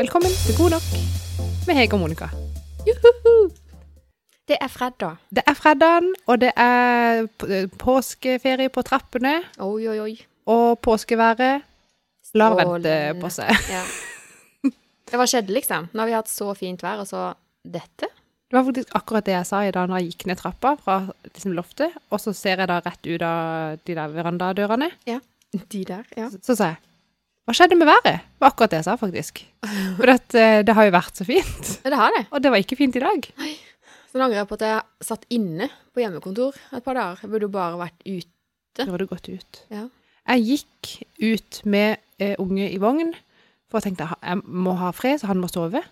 [0.00, 0.84] Velkommen til God nok
[1.68, 2.30] med Hege og Monica.
[4.48, 5.18] Det er fredag.
[5.28, 7.26] Det er fredagen, og det er
[7.78, 10.14] påskeferie på trappene, Oi, oi, oi.
[10.48, 11.66] og påskeværet
[12.34, 13.52] lar vente på seg.
[13.68, 13.84] Ja.
[15.10, 15.90] Det Hva skjedde, liksom?
[15.92, 18.08] Nå har vi hatt så fint vær, og så dette?
[18.50, 21.00] Det var faktisk akkurat det jeg sa i dag når jeg gikk ned trappa fra
[21.28, 24.94] liksom loftet, og så ser jeg da rett ut av de der verandadørene.
[25.10, 25.20] Ja,
[25.52, 26.30] De der, ja.
[26.30, 26.86] Så, så sa jeg
[27.50, 28.20] Hva skjedde med været?
[28.22, 29.40] Det var akkurat det jeg sa, faktisk.
[29.96, 31.70] For at, eh, det har jo vært så fint.
[31.82, 32.20] Det har det.
[32.30, 33.26] Og det var ikke fint i dag.
[34.06, 37.18] Så nå angrer jeg på at jeg satt inne på hjemmekontor et par dager.
[37.24, 38.30] Jeg burde jo bare vært ute.
[38.78, 39.60] Det burde gått ut.
[39.74, 39.88] Ja.
[40.30, 43.10] Jeg gikk ut med eh, unge i vogn,
[43.66, 45.82] for jeg tenkte jeg må ha fred, så han må sove.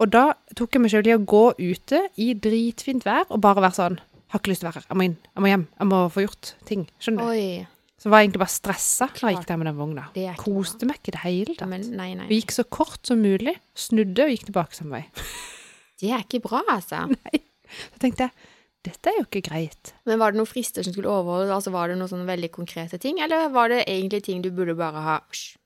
[0.00, 3.68] Og da tok jeg meg selv i å gå ute i dritfint vær og bare
[3.68, 4.00] være sånn
[4.32, 4.88] Har ikke lyst til å være her.
[4.88, 5.20] Jeg må inn.
[5.28, 5.68] Jeg må hjem.
[5.76, 6.88] Jeg må få gjort ting.
[7.04, 7.36] Skjønner du?
[7.36, 7.73] Oi.
[8.04, 10.02] Så var jeg egentlig bare stressa når jeg gikk der med den vogna.
[10.36, 11.70] Koste meg ikke det hele tatt.
[11.70, 12.26] Men nei, nei.
[12.28, 15.06] Vi gikk så kort som mulig, snudde og gikk tilbake samme vei.
[16.02, 16.98] Det er ikke bra, altså.
[17.14, 17.38] Nei.
[17.94, 18.50] Så tenkte jeg
[18.84, 19.94] dette er jo ikke greit.
[20.04, 21.52] Men var det noen frister som skulle overholdes?
[21.54, 24.74] Altså, var det noen sånne veldig konkrete ting, eller var det egentlig ting du burde
[24.76, 25.14] bare ha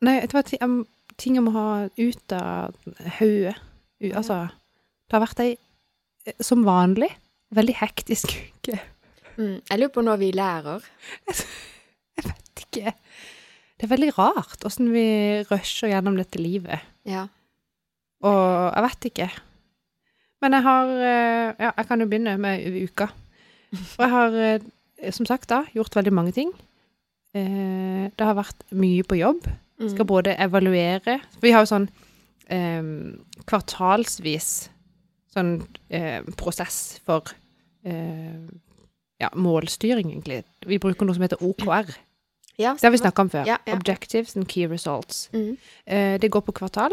[0.06, 2.76] Nei, det var ting jeg må ha ut av
[3.18, 3.56] hodet.
[4.12, 4.44] Altså,
[5.08, 5.56] det har vært ei,
[6.28, 7.10] eh, som vanlig,
[7.58, 8.78] veldig hektisk uke.
[9.34, 9.58] Mm.
[9.66, 10.86] Jeg lurer på når vi lærer.
[12.18, 12.92] Jeg vet ikke.
[13.78, 15.04] Det er veldig rart åssen vi
[15.48, 16.82] rusher gjennom dette livet.
[17.06, 17.26] Ja.
[18.26, 19.28] Og jeg vet ikke.
[20.42, 23.06] Men jeg har eh, Ja, jeg kan jo begynne med uka.
[23.94, 26.50] For jeg har, eh, som sagt, da, gjort veldig mange ting.
[27.34, 29.46] Eh, Det har vært mye på jobb.
[29.78, 31.88] Jeg skal både evaluere Vi har jo sånn
[33.46, 34.48] kvartalsvis
[35.34, 35.52] sånn
[36.40, 37.28] prosess for
[37.86, 38.48] eh,
[39.20, 40.40] ja, målstyring, egentlig.
[40.66, 41.92] Vi bruker noe som heter OKR.
[42.58, 43.46] Ja, Det har vi snakka om før.
[43.46, 43.76] Ja, ja.
[43.76, 45.28] Objectives and Key Results.
[45.32, 45.56] Mm.
[45.86, 46.92] Eh, det går på kvartal.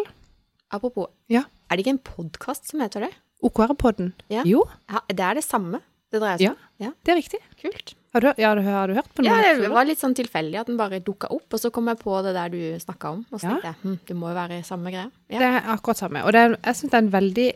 [0.71, 1.43] Apropos, Ja.
[1.69, 3.11] er det ikke en podkast som heter det?
[3.43, 4.13] OKR-podden.
[4.29, 4.43] Ja.
[4.45, 5.81] Jo, Ja, det er det samme
[6.11, 6.57] det dreier seg om.
[6.79, 6.91] Ja.
[7.03, 7.39] det er riktig.
[7.61, 7.95] Kult.
[8.13, 9.25] Har du, du, har du hørt på noe?
[9.43, 11.97] Ja, det var litt sånn tilfeldig at den bare dukka opp, og så kom jeg
[11.99, 13.25] på det der du snakka om.
[13.31, 15.09] Og så tenkte jeg hm, det må jo være samme greie.
[15.29, 15.39] Ja.
[15.39, 16.23] Det er akkurat samme.
[16.23, 17.49] Og det er, jeg syns det er en veldig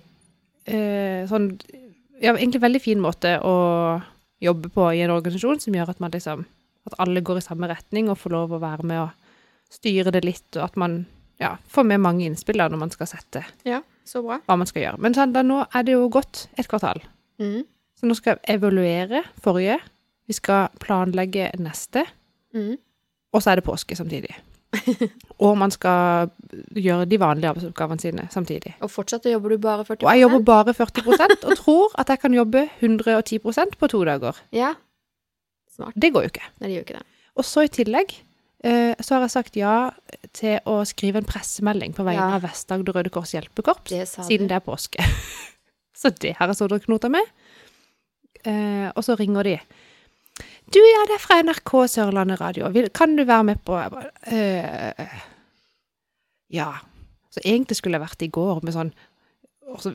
[0.68, 1.50] eh, sånn
[2.19, 4.02] Ja, egentlig veldig fin måte å
[4.44, 6.46] jobbe på i en organisasjon som gjør at man liksom
[6.88, 10.24] At alle går i samme retning og får lov å være med og styre det
[10.26, 11.04] litt, og at man
[11.40, 14.40] ja, får med mange innspill da når man skal sette ja, så bra.
[14.48, 15.02] hva man skal gjøre.
[15.06, 17.02] Men sånn, da nå er det jo gått et kvartal.
[17.40, 17.64] Mm.
[18.00, 19.80] Så nå skal jeg evaluere forrige.
[20.30, 22.06] Vi skal planlegge neste.
[22.56, 22.78] Mm.
[23.34, 24.34] Og så er det påske samtidig.
[25.46, 26.30] og man skal
[26.78, 28.76] gjøre de vanlige arbeidsoppgavene sine samtidig.
[28.86, 32.22] Og fortsatt jobber du bare 40 Og jeg jobber bare 40% og tror at jeg
[32.22, 34.38] kan jobbe 110% på to dager.
[34.54, 34.76] Ja.
[35.80, 35.96] Smart.
[35.96, 36.48] Det går jo ikke.
[36.60, 37.06] Nei, det gjør ikke det.
[37.40, 38.14] Og så i tillegg
[38.68, 39.74] eh, så har jeg sagt ja
[40.36, 42.36] til å skrive en pressemelding på vegne Ja.
[42.38, 45.00] av Vest-Agder Røde Kors Hjelpekorps, Det siden det er påske.
[46.02, 47.24] så det har jeg stått og knota med.
[48.44, 49.56] Eh, og så ringer de.
[50.72, 52.70] Du, ja, det er fra NRK Sørlandet Radio.
[52.76, 53.80] Vil, kan du være med på
[54.32, 55.18] eh,
[56.54, 56.74] Ja.
[57.30, 58.92] Så egentlig skulle jeg vært i går med sånn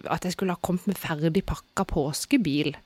[0.06, 2.76] At jeg skulle ha kommet med ferdig pakka påskebil.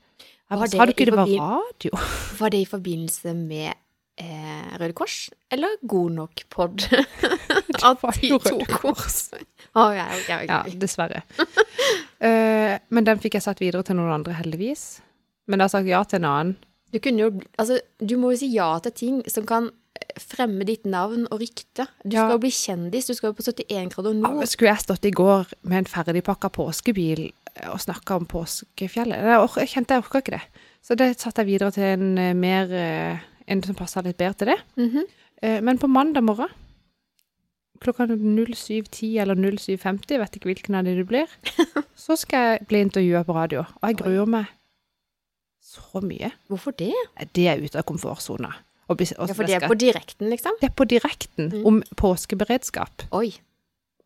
[0.48, 1.98] Var det du ikke det var radio?
[2.40, 3.72] Var det i forbindelse med
[4.20, 6.86] eh, Røde Kors, eller God nok pod?
[7.84, 9.28] At var de jo to Røde kors.
[9.76, 10.48] Oh, ja, okay, okay.
[10.48, 11.20] Ja, dessverre.
[11.38, 14.98] uh, men den fikk jeg satt videre til noen andre, heldigvis.
[15.46, 16.56] Men jeg har sagt ja til en annen.
[16.92, 17.28] Du jo
[17.60, 21.42] Altså, du må jo si ja til ting som kan eh, fremme ditt navn og
[21.42, 21.86] rykte.
[22.02, 23.06] Du skal jo bli kjendis.
[23.06, 24.48] Du skal jo på 71 grader Ja.
[24.48, 27.28] Skulle jeg stått i går med en ferdigpakka påskebil
[27.72, 29.18] og snakka om påskefjellet?
[29.24, 30.42] Jeg, kjente jeg orka ikke det.
[30.84, 34.34] Så det satte jeg videre til en eh, mer eh, En som passa litt bedre
[34.34, 34.58] til det.
[34.76, 35.60] Mm -hmm.
[35.62, 36.48] Men på mandag morgen
[37.80, 41.26] klokka 07.10 eller 07.50, jeg vet ikke hvilken av de det blir,
[41.96, 43.64] så skal jeg bli intervjua på radio.
[43.82, 44.46] Og jeg gruer meg
[45.62, 46.30] så mye.
[46.48, 46.94] Hvorfor det?
[47.34, 48.54] Det er ute av komfortsona.
[48.88, 48.94] Ja,
[49.34, 50.56] For det er på direkten, liksom?
[50.60, 51.66] det er på direkten Mm.
[51.66, 53.34] om påskeberedskap Oi.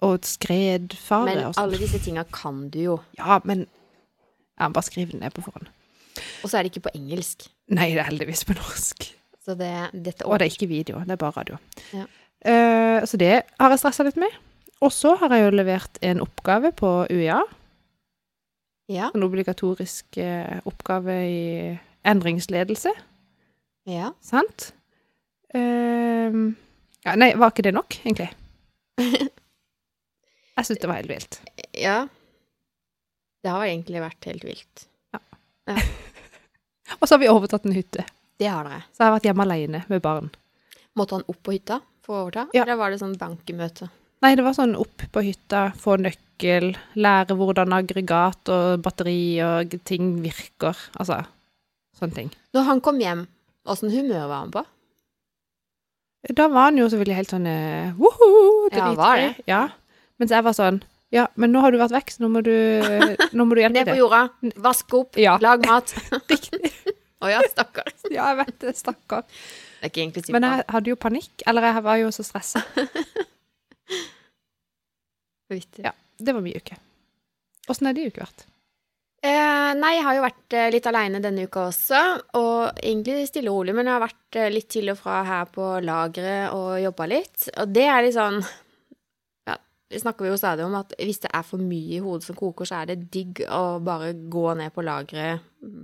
[0.03, 1.63] Og skredfare Men og sånn.
[1.63, 2.99] alle disse tinga kan du jo.
[3.19, 3.67] Ja, men
[4.59, 5.71] ja, bare skriv den ned på forhånd.
[6.43, 7.47] Og så er det ikke på engelsk.
[7.73, 9.09] Nei, det er heldigvis på norsk.
[9.43, 11.59] Så det, dette Og det er ikke video, det er bare radio.
[11.95, 12.07] Ja.
[12.43, 14.35] Uh, så det har jeg stressa litt med.
[14.83, 17.41] Og så har jeg jo levert en oppgave på UiA.
[18.91, 19.11] Ja.
[19.15, 21.43] En obligatorisk uh, oppgave i
[22.07, 22.91] endringsledelse.
[23.87, 24.13] Ja.
[24.23, 24.73] Sant?
[25.55, 26.51] Uh,
[27.07, 28.31] ja, nei, var ikke det nok, egentlig?
[30.59, 31.41] Jeg syns det var helt vilt.
[31.79, 32.01] ja.
[33.43, 34.85] Det har egentlig vært helt vilt.
[35.11, 35.19] Ja.
[37.01, 38.05] Og så har vi overtatt en hytte.
[38.39, 38.85] Det har dere.
[38.95, 40.29] Så jeg har vært hjemme alene med barn.
[40.99, 42.45] Måtte han opp på hytta for å overta?
[42.55, 42.63] Ja.
[42.63, 43.89] Eller var det sånn bankemøte?
[44.23, 49.75] Nei, det var sånn opp på hytta, få nøkkel, lære hvordan aggregat og batteri og
[49.89, 50.79] ting virker.
[50.95, 51.19] Altså,
[51.99, 52.31] sånne ting.
[52.55, 53.27] Når han kom hjem,
[53.67, 54.63] åssen humør var han på?
[56.39, 58.29] Da var han jo selvfølgelig helt sånn uh, woho,
[58.71, 59.33] Ja, var det?
[59.51, 59.65] Ja.
[60.23, 60.77] Mens jeg var sånn
[61.13, 62.55] Ja, men nå har du vært vekk, så nå må du,
[63.35, 64.21] nå må du hjelpe Ned på jorda,
[64.65, 65.35] vask opp, Ja.
[65.43, 65.91] lag mat.
[66.31, 66.71] Riktig.
[67.23, 67.91] Å ja, stakkar.
[68.15, 69.27] Ja, jeg vet det, stakkar.
[69.27, 71.43] Det er ikke egentlig synd Men jeg hadde jo panikk.
[71.51, 72.63] Eller jeg var jo så stressa.
[75.53, 75.85] Vittig.
[75.85, 75.93] Ja.
[76.19, 76.79] Det var mye uke.
[77.71, 78.47] Åssen har de uke vært?
[79.23, 81.99] Eh, nei, jeg har jo vært eh, litt aleine denne uka også,
[82.41, 85.45] og egentlig stille og rolig, men jeg har vært eh, litt til og fra her
[85.53, 87.45] på lageret og jobba litt.
[87.63, 88.41] Og det er litt sånn
[90.01, 92.65] snakker vi jo stadig om, at hvis det er for mye i hodet som koker,
[92.69, 95.41] så er det digg å bare gå ned på lageret,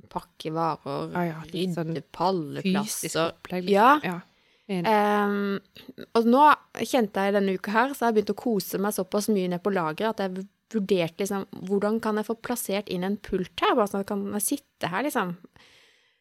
[0.08, 3.32] pakke varer, ah, ja, rydde sånn palleplasser.
[3.34, 3.68] opplegg.
[3.70, 3.98] Ja.
[4.02, 4.20] ja.
[4.68, 4.84] Enig.
[4.84, 6.44] Ehm, og nå
[6.84, 9.62] kjente jeg denne uka her, så har jeg begynt å kose meg såpass mye ned
[9.64, 13.72] på lageret at jeg vurderte liksom Hvordan kan jeg få plassert inn en pult her,
[13.78, 15.32] bare sånn at jeg kan sitte her, liksom.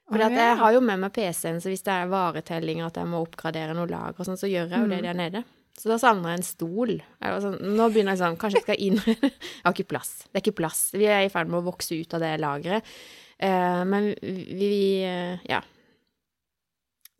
[0.08, 0.46] For at ja.
[0.46, 3.76] jeg har jo med meg PC-en, så hvis det er varetellinger at jeg må oppgradere
[3.76, 5.08] noe lager og sånn, så gjør jeg jo det Mm.
[5.10, 5.44] der nede.
[5.78, 6.94] Så da savner jeg en stol.
[7.22, 10.12] Eller sånn, nå begynner jeg sånn Kanskje jeg skal inn Jeg har ikke plass.
[10.26, 10.82] Det er ikke plass.
[10.98, 12.94] Vi er i ferd med å vokse ut av det lageret.
[13.38, 14.72] Eh, men vi,
[15.06, 15.62] eh, Ja.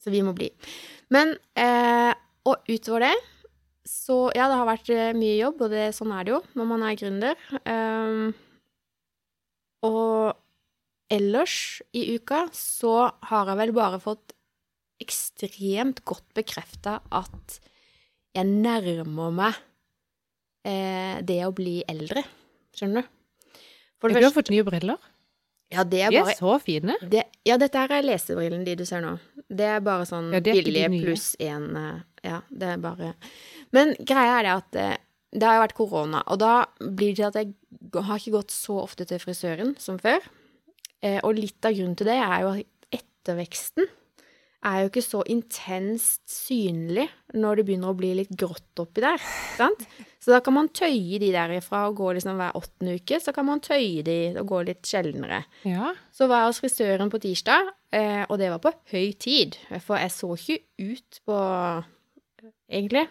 [0.02, 0.50] Så vi må bli.
[1.14, 2.14] Men eh,
[2.48, 3.16] Og utover det
[3.88, 6.82] så Ja, det har vært mye jobb, og det, sånn er det jo når man
[6.84, 7.38] er gründer.
[9.88, 10.34] Og
[11.14, 11.54] ellers
[11.96, 12.98] i uka så
[13.30, 14.36] har jeg vel bare fått
[15.00, 17.60] ekstremt godt bekrefta at
[18.36, 19.60] jeg nærmer meg
[20.68, 22.24] eh, det å bli eldre.
[22.78, 23.14] Skjønner du?
[23.98, 25.00] For Du har fått nye briller.
[25.74, 26.94] Ja, det er bare, De er så fine.
[27.12, 29.18] det, ja, dette her er lesebrillene de du ser nå.
[29.48, 31.66] Det er bare sånn Ja, billige pluss én
[32.24, 33.14] Ja, det er bare
[33.76, 34.96] Men greia er det at eh,
[35.38, 38.54] det har jo vært korona, og da blir det til at jeg har ikke gått
[38.56, 40.24] så ofte til frisøren som før.
[41.04, 42.54] Eh, og litt av grunnen til det er jo
[42.96, 43.90] etterveksten
[44.68, 49.22] er jo ikke så intenst synlig når det begynner å bli litt grått oppi der.
[49.58, 49.86] Sant?
[50.24, 53.48] Så da kan man tøye de derifra og gå liksom hver åttende uke, så kan
[53.48, 55.44] man tøye de og gå litt sjeldnere.
[55.68, 55.94] Ja.
[56.12, 59.56] Så var jeg hos frisøren på tirsdag, eh, og det var på høy tid,
[59.86, 60.60] for jeg så ikke
[60.90, 61.40] ut på
[62.68, 63.08] egentlig.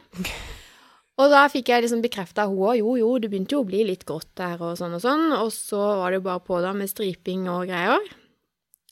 [1.16, 3.86] Og da fikk jeg liksom bekrefta hun òg, jo jo, det begynte jo å bli
[3.88, 6.74] litt grått der og sånn og sånn, og så var det jo bare på da
[6.76, 8.10] med striping og greier.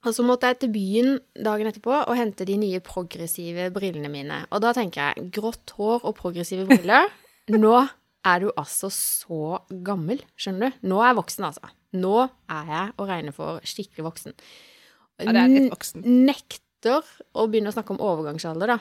[0.04, 4.42] Og så måtte jeg til byen dagen etterpå og hente de nye progressive brillene mine.
[4.52, 7.08] Og da tenker jeg, grått hår og progressive briller,
[7.64, 7.76] nå
[8.24, 10.84] er du altså så gammel, skjønner du?
[10.92, 11.72] Nå er jeg voksen, altså.
[11.96, 12.14] Nå
[12.52, 14.36] er jeg å regne for skikkelig voksen.
[15.20, 16.04] ja, det er litt voksen.
[16.26, 17.04] Nekter
[17.36, 18.78] å begynne å snakke om overgangsalder, da.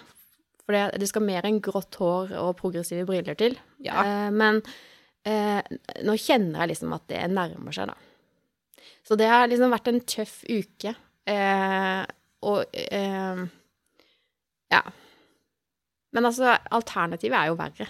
[0.64, 3.58] For det, det skal mer enn grått hår og progressive briller til.
[3.84, 4.04] Ja.
[4.04, 4.62] Eh, men
[5.28, 5.60] eh,
[6.08, 8.88] nå kjenner jeg liksom at det nærmer seg, da.
[9.04, 10.96] Så det har liksom vært en tøff uke.
[11.30, 12.04] Eh,
[12.44, 13.44] og eh,
[14.74, 14.82] Ja.
[16.14, 17.88] Men altså, alternativet er jo verre.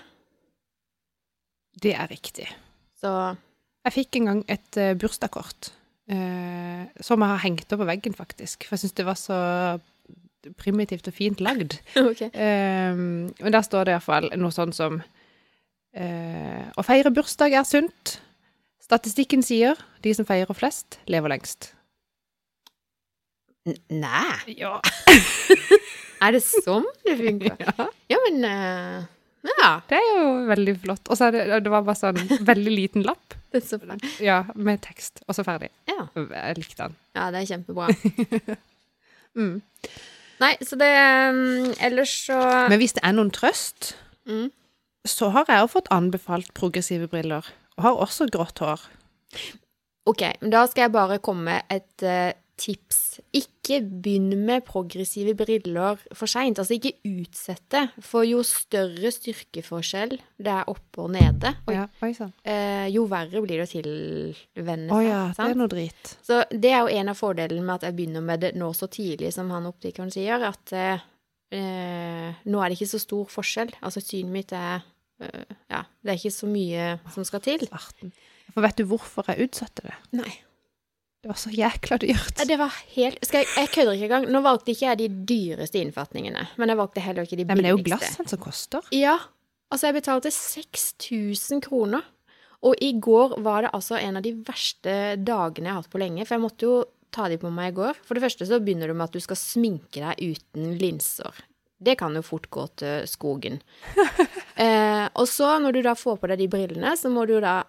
[1.83, 2.47] Det er riktig.
[2.99, 3.35] Så
[3.83, 5.73] Jeg fikk en gang et uh, bursdagskort
[6.07, 8.63] uh, som jeg har hengt opp på veggen, faktisk.
[8.63, 9.39] For jeg syns det var så
[10.59, 11.77] primitivt og fint lagd.
[12.09, 12.29] okay.
[12.31, 18.17] Eh, men der står det iallfall noe sånn som uh, Å feire bursdag er sunt.
[18.83, 21.71] Statistikken sier de som feirer flest, lever lengst.
[23.69, 24.79] N- Nei, Ja.
[26.23, 27.55] er det sånn det funker?
[27.63, 27.87] ja.
[28.11, 29.05] Ja, men uh,
[29.59, 29.69] Ja.
[29.89, 31.07] Det er jo veldig flott.
[31.11, 33.35] Og så er det, det var bare sånn veldig liten lapp.
[33.53, 34.05] Det er så fint.
[34.23, 35.67] Ja, med tekst, og så ferdig.
[35.85, 36.07] Ja.
[36.17, 36.95] Jeg likte den.
[37.13, 37.89] ja, det er kjempebra.
[39.33, 39.61] Mm.
[40.43, 40.87] Nei, så det
[41.33, 42.35] um, Ellers så
[42.69, 43.95] Men hvis det er noen trøst,
[44.29, 44.51] mm.
[45.09, 47.47] så har jeg jo fått anbefalt progressive briller.
[47.79, 48.83] Og har også grått hår.
[50.05, 52.99] OK, men da skal jeg bare komme med et eh, tips.
[53.35, 56.59] Ikke begynn med progressive briller for seint.
[56.61, 57.83] Altså, ikke utsett det.
[58.03, 61.85] For jo større styrkeforskjell det er oppe og nede, Ja,
[62.47, 65.07] eh, jo verre blir det å tilvenne Å seg.
[65.09, 66.13] ja, det er noe drit.
[66.23, 68.87] Så det er jo en av fordelene med at jeg begynner med det nå så
[68.87, 71.03] tidlig, som han optikeren sier, at eh,
[71.51, 73.75] eh, nå er det ikke så stor forskjell.
[73.83, 74.81] Altså synet mitt er
[75.19, 77.67] eh, Ja, det er ikke så mye som skal til.
[77.67, 78.13] Svarten.
[78.53, 79.95] For vet du hvorfor jeg utsatte det?
[80.19, 80.33] Nei.
[81.23, 82.41] Det var så jækla dyrt.
[82.43, 84.25] Det var helt jeg, jeg kødder ikke engang.
[84.35, 87.63] Nå valgte ikke jeg de dyreste innfatningene, men jeg valgte heller ikke de Nei, men
[87.63, 88.09] det er jo billigste.
[88.09, 88.89] glassen som koster.
[88.91, 89.13] Ja.
[89.71, 92.03] Altså, jeg betalte 6000 kroner.
[92.63, 95.99] Og i går var det altså en av de verste dagene jeg har hatt på
[95.99, 96.75] lenge, for jeg måtte jo
[97.13, 97.99] ta de på meg i går.
[98.03, 101.43] For det første så begynner du med at du skal sminke deg uten linser.
[101.83, 103.57] det kan jo fort gå til skogen.
[104.63, 107.61] eh, og så, når du da får på deg de brillene, så må du da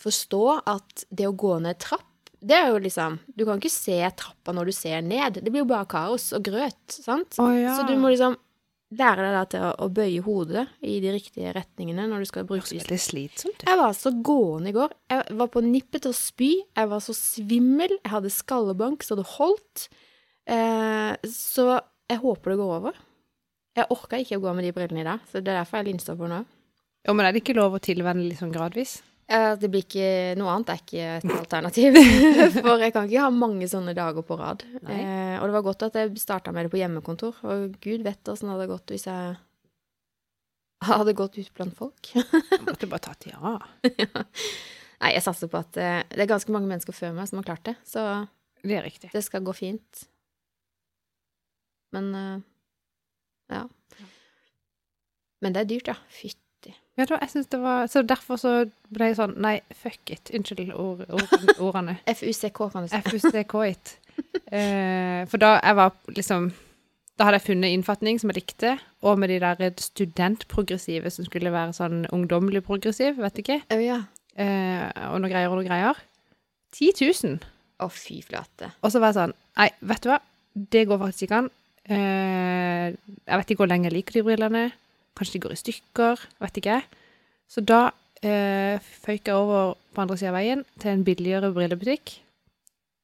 [0.00, 2.08] forstå at det å gå ned trapp,
[2.42, 5.38] det er jo liksom Du kan ikke se trappa når du ser ned.
[5.42, 7.38] Det blir jo bare kaos og grøt, sant?
[7.42, 7.76] Oh, ja.
[7.78, 8.34] Så du må liksom
[8.92, 12.44] lære deg da til å, å bøye hodet i de riktige retningene når du skal
[12.48, 13.62] bruke Det er slitsomt.
[13.64, 14.92] jeg var så gående i går.
[15.14, 16.50] Jeg var på nippet til å spy.
[16.76, 17.94] Jeg var så svimmel.
[18.02, 19.86] Jeg hadde skallebank så det holdt.
[20.50, 21.68] Eh, så
[22.10, 22.98] jeg håper det går over.
[23.78, 25.88] Jeg orka ikke å gå med de brillene i dag, så det er derfor jeg
[25.94, 26.42] linser på nå.
[27.06, 28.98] Jo, men er det ikke lov å tilvenne sånn gradvis?
[29.32, 31.96] Eh, det blir ikke Noe annet er ikke et alternativ.
[32.58, 34.64] For jeg kan ikke ha mange sånne dager på rad.
[34.82, 37.40] Eh, og det var godt at jeg starta med det på hjemmekontor.
[37.48, 39.34] Og gud vet åssen det hadde gått hvis jeg
[40.82, 42.12] hadde gått ut blant folk.
[42.12, 43.56] Jeg måtte bare ta ja.
[44.02, 44.24] ja.
[45.02, 47.48] Nei, jeg satser på at eh, det er ganske mange mennesker før meg som har
[47.48, 47.76] klart det.
[47.88, 48.04] Så
[48.62, 50.04] Det er det skal gå fint.
[51.94, 52.44] Men eh,
[53.56, 53.64] ja.
[55.42, 55.98] Men det er dyrt, ja.
[56.12, 56.41] Fytti.
[56.98, 58.50] Ja, da, jeg synes det var Så derfor så
[58.92, 60.28] ble jeg sånn Nei, fuck it.
[60.36, 61.96] Unnskyld ord, ord, ordene.
[62.18, 63.00] FUCK, kan du si.
[63.08, 63.94] FUCK-it.
[64.52, 66.50] Eh, for da jeg var liksom
[67.16, 71.52] Da hadde jeg funnet innfatning som jeg likte, og med de der studentprogressive som skulle
[71.52, 73.58] være sånn ungdommelig progressiv, vet ikke.
[73.72, 73.98] Oh, ja.
[74.32, 76.00] Eh, og noe greier og noe greier.
[76.72, 77.36] 10 000.
[77.84, 78.72] Å, fy flate.
[78.80, 80.18] Og så var jeg sånn Nei, vet du hva?
[80.52, 81.50] Det går faktisk ikke an.
[81.92, 82.86] Eh,
[83.28, 84.64] jeg vet ikke hvor lenge jeg liker de brillene.
[85.18, 86.26] Kanskje de går i stykker.
[86.42, 86.78] Vet ikke.
[87.50, 87.82] Så da
[88.24, 92.16] eh, føyk jeg over på andre sida av veien til en billigere brillebutikk.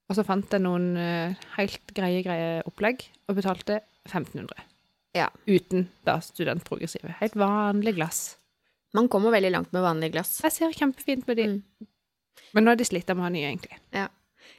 [0.08, 4.64] Og så fant jeg noen eh, helt greie, greie opplegg, og betalte 1500.
[5.18, 5.28] Ja.
[5.48, 7.18] Uten da studentprogressive.
[7.20, 8.22] Helt vanlig glass.
[8.96, 10.38] Man kommer veldig langt med vanlig glass.
[10.44, 11.48] Jeg ser kjempefint med de.
[11.58, 11.88] Mm.
[12.56, 13.76] Men nå er de slitt, av å ha nye, egentlig.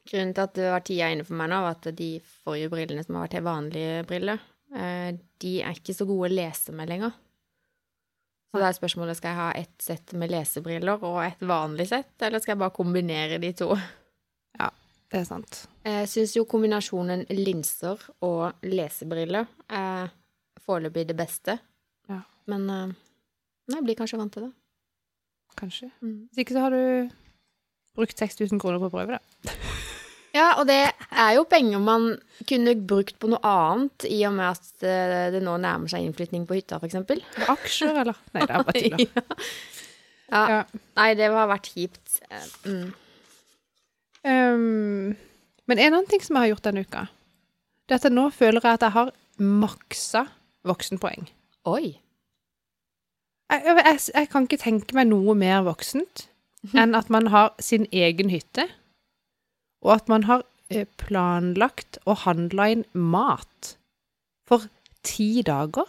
[0.10, 2.12] Grunnen til at det var tida inne for meg nå, var at de
[2.44, 4.44] forrige brillene som har vært helt vanlige briller,
[4.75, 5.10] eh,
[5.41, 7.15] de er ikke så gode å lese med lenger.
[8.50, 12.15] Så da er spørsmålet skal jeg ha ett sett med lesebriller og et vanlig sett,
[12.25, 13.75] eller skal jeg bare kombinere de to?
[14.58, 14.72] Ja,
[15.12, 15.60] Det er sant.
[15.86, 20.10] Jeg syns jo kombinasjonen linser og lesebriller er
[20.65, 21.60] foreløpig det beste.
[22.10, 22.24] Ja.
[22.50, 22.98] Men eh,
[23.75, 24.51] jeg blir kanskje vant til det.
[25.60, 25.91] Kanskje.
[26.01, 26.29] Mm.
[26.29, 27.10] Hvis ikke så har du
[27.98, 29.53] brukt 6000 kroner på å prøve det.
[30.36, 30.77] Ja, og det
[31.09, 32.03] er jo penger man
[32.50, 36.45] kunne brukt på noe annet, i og med at eh, det nå nærmer seg innflytning
[36.50, 37.24] på hytta, eksempel.
[37.50, 38.19] Aksjer, eller?
[38.36, 39.07] Nei, det er bare tull.
[39.15, 39.50] da.
[40.36, 40.43] ja.
[40.53, 40.59] Ja.
[41.01, 42.19] Nei, det har vært kjipt.
[42.29, 42.89] Eh, Mm.
[44.19, 45.15] Um,
[45.69, 47.05] men en annen ting som jeg har gjort denne uka,
[47.88, 50.25] det er at jeg nå føler jeg at jeg har maksa
[50.67, 51.29] voksenpoeng.
[51.71, 51.93] Oi.
[53.50, 56.25] Jeg, jeg, jeg kan ikke tenke meg noe mer voksent
[56.75, 58.67] enn at man har sin egen hytte,
[59.86, 63.75] og at man har eh, planlagt å handle inn mat
[64.50, 64.67] for
[65.05, 65.88] ti dager,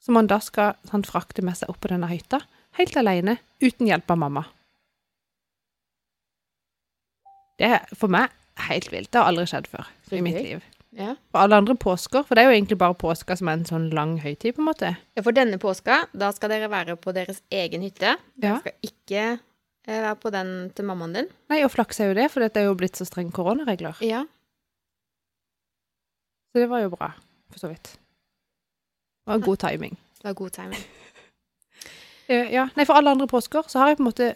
[0.00, 2.42] som man da skal sånn, frakte med seg opp på denne hytta,
[2.78, 4.44] helt alene, uten hjelp av mamma.
[7.58, 8.32] Det er for meg
[8.68, 9.10] helt vilt.
[9.12, 10.64] Det har aldri skjedd før i mitt liv.
[10.94, 11.14] Ja.
[11.34, 13.88] For alle andre påsker, for det er jo egentlig bare påska som er en sånn
[13.94, 14.92] lang høytid, på en måte.
[15.16, 18.14] Ja, For denne påska, da skal dere være på deres egen hytte.
[18.38, 18.60] Dere Ja.
[18.62, 19.24] skal ikke
[19.86, 21.28] være på den til mammaen din.
[21.52, 23.98] Nei, og flaks er jo det, for det er jo blitt så strenge koronaregler.
[24.04, 24.22] Ja.
[26.52, 27.10] Så det var jo bra,
[27.52, 27.94] for så vidt.
[29.24, 29.96] Det var god timing.
[30.24, 30.84] Det var god timing.
[32.24, 34.26] Eh, Ja, nei, for alle andre påsker så har jeg på en måte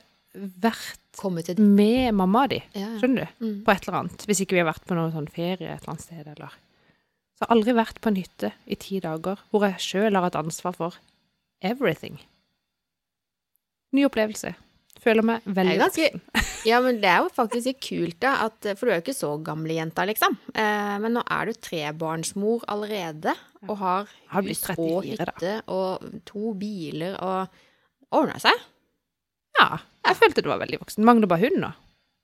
[0.61, 2.91] vært med mamma di, ja.
[3.01, 3.55] skjønner du, Mm.
[3.65, 4.27] på et eller annet.
[4.29, 6.53] Hvis ikke vi har vært på noen sånn ferie et eller annet sted, eller.
[7.33, 10.27] Så jeg har aldri vært på en hytte i ti dager hvor jeg sjøl har
[10.29, 10.99] et ansvar for
[11.65, 12.21] everything.
[13.97, 14.53] Ny opplevelse.
[15.03, 16.23] Føler meg veldig voksen.
[16.67, 18.33] Ja, men det er jo faktisk litt kult, da.
[18.49, 20.35] At, for du er jo ikke så gamle jenta, liksom.
[20.53, 23.35] Eh, men nå er du trebarnsmor allerede,
[23.69, 25.29] og har har hus og 34 da.
[25.29, 27.61] hytte og to biler og
[28.19, 28.67] ordna seg.
[29.59, 29.79] Ja,
[30.09, 31.07] jeg følte du var veldig voksen.
[31.07, 31.73] Mangler bare hund nå.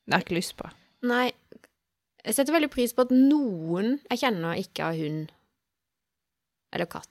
[0.05, 0.69] Det har jeg ikke lyst på.
[1.09, 1.29] Nei,
[2.25, 5.33] jeg setter veldig pris på at noen jeg kjenner ikke har hund
[6.75, 7.11] eller katt.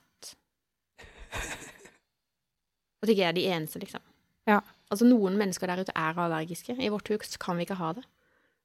[3.04, 4.00] At ikke jeg er de eneste, liksom.
[4.48, 4.58] Ja.
[4.92, 6.76] Altså, noen mennesker der ute er allergiske.
[6.76, 8.04] I vårt hus kan vi ikke ha det.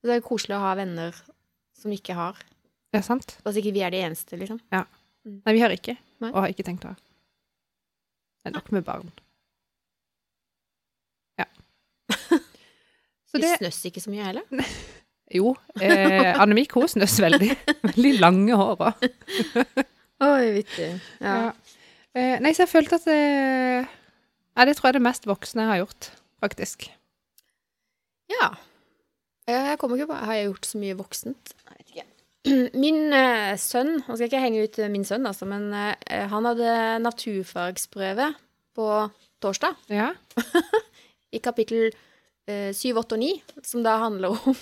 [0.04, 1.16] Det er koselig å ha venner
[1.76, 2.40] som ikke har.
[2.90, 3.38] Det er sant?
[3.44, 4.60] Altså ikke vi er de eneste, liksom.
[4.74, 6.32] Nei, vi har ikke, Nei.
[6.32, 7.00] og har ikke tenkt å ha.
[8.40, 9.12] Det er nok med barn.
[11.40, 11.48] Ja.
[13.30, 14.48] Så Vi det snøss ikke så mye heller.
[15.30, 17.52] Jo, eh, Annemik hun snøss veldig.
[17.92, 19.04] Veldig lange hår òg.
[20.26, 20.88] Oi, vittig.
[21.22, 21.36] Ja.
[21.36, 21.76] Ja.
[22.18, 23.92] Eh, nei, så jeg følte at eh,
[24.60, 26.10] Ja, det tror jeg er det mest voksne jeg har gjort,
[26.44, 26.90] faktisk.
[28.34, 28.50] ja.
[29.48, 31.54] Eh, Jeg kommer ikke på Har jeg gjort så mye voksent?
[31.56, 32.06] Jeg vet ikke.
[32.84, 36.28] min eh, sønn Nå skal jeg ikke henge ut eh, min sønn, altså, men eh,
[36.30, 36.76] han hadde
[37.06, 38.28] naturfagsprøve
[38.78, 38.90] på
[39.42, 40.12] torsdag Ja.
[41.36, 41.88] i kapittel
[42.50, 43.32] eh, 7, 8 og 9,
[43.66, 44.56] som da handler om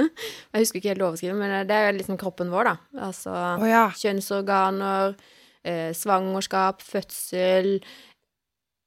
[0.52, 2.74] Jeg husker ikke helt overskrivet, men det er liksom kroppen vår, da.
[3.10, 3.84] Altså oh, ja.
[3.98, 5.14] kjønnsorganer,
[5.66, 7.90] eh, svangerskap, fødsel, eh,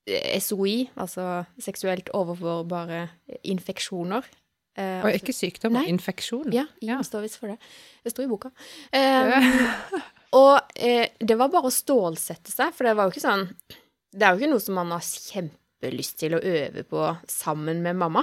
[0.08, 3.08] SOI, altså seksuelt overførbare
[3.44, 4.26] infeksjoner.
[4.78, 6.52] Eh, Og ikke sykdom, men infeksjon.
[6.54, 6.98] Ja, Ja.
[7.00, 7.58] det står visst for det.
[8.04, 8.52] Det står i boka.
[8.92, 9.48] Eh,
[10.42, 13.48] og eh, det var bare å stålsette seg, for det var jo ikke sånn
[14.16, 17.96] Det er jo ikke noe som man har kjempelyst til å øve på sammen med
[18.00, 18.22] mamma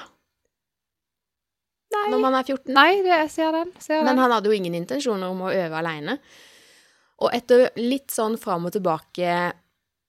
[1.93, 2.07] Nei.
[2.12, 2.73] når man er 14.
[2.73, 3.73] Nei, det, jeg ser den.
[3.79, 4.23] Ser Men den.
[4.25, 6.15] han hadde jo ingen intensjoner om å øve aleine.
[7.23, 9.35] Og etter litt sånn fram og tilbake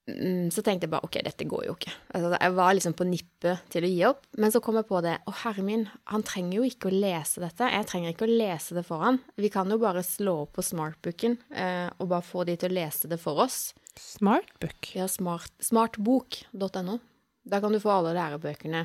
[0.04, 1.92] så tenkte jeg bare OK, dette går jo ikke.
[2.12, 4.26] Altså, jeg var liksom på nippet til å gi opp.
[4.36, 5.14] Men så kom jeg på det.
[5.24, 7.70] Å, herre min, han trenger jo ikke å lese dette.
[7.72, 9.22] Jeg trenger ikke å lese det for han.
[9.40, 12.78] Vi kan jo bare slå opp på smartbooken eh, og bare få de til å
[12.82, 13.72] lese det for oss.
[14.00, 14.90] Smartbook.
[14.92, 16.98] Ja, smart, smartbok.no.
[17.44, 18.84] Da kan du få alle lærebøkene,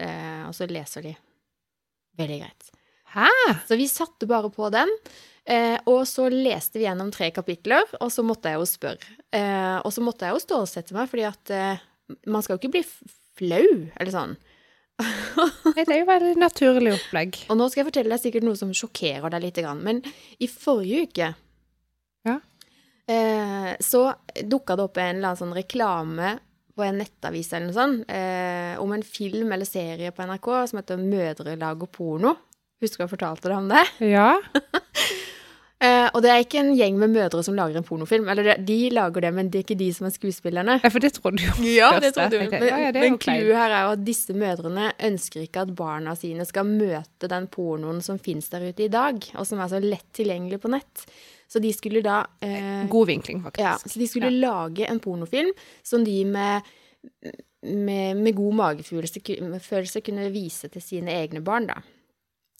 [0.00, 1.14] eh, og så leser de.
[2.20, 2.72] Veldig greit.
[3.14, 3.28] Hæ?
[3.68, 4.90] Så vi satte bare på den,
[5.46, 9.14] eh, og så leste vi gjennom tre kapitler, og så måtte jeg jo spørre.
[9.34, 11.84] Eh, og så måtte jeg jo stålsette meg, fordi at eh,
[12.30, 12.84] man skal jo ikke bli
[13.38, 13.66] flau,
[13.98, 14.36] eller sånn.
[15.02, 17.38] Nei, Det er jo veldig naturlig opplegg.
[17.50, 20.02] Og nå skal jeg fortelle deg sikkert noe som sjokkerer deg litt, men
[20.38, 21.30] i forrige uke
[22.28, 22.36] Ja.
[23.10, 24.04] eh, så
[24.38, 26.36] dukka det opp en eller annen sånn reklame
[26.74, 30.78] på en nettavis eller noe sånt, eh, om en film eller serie på NRK som
[30.80, 32.36] heter Mødre lager porno.
[32.82, 33.84] Husker du jeg fortalte deg om det?
[34.10, 34.40] Ja.
[35.84, 38.28] Eh, og det er ikke en gjeng med mødre som lager en pornofilm.
[38.32, 40.78] Eller det, de lager det, men det er ikke de som er skuespillerne.
[40.80, 42.54] Ja, for det trodde du jo Ja, det trodde du.
[42.54, 46.14] Men, ja, ja, men clouet her er jo at disse mødrene ønsker ikke at barna
[46.16, 49.82] sine skal møte den pornoen som fins der ute i dag, og som er så
[49.84, 51.04] lett tilgjengelig på nett.
[51.50, 53.60] Så de skulle da uh, God vinkling, faktisk.
[53.62, 55.50] ja, så de skulle lage en pornofilm
[55.84, 56.64] som de med,
[57.62, 61.76] med, med god magefølelse ku- følelse kunne vise til sine egne barn, da.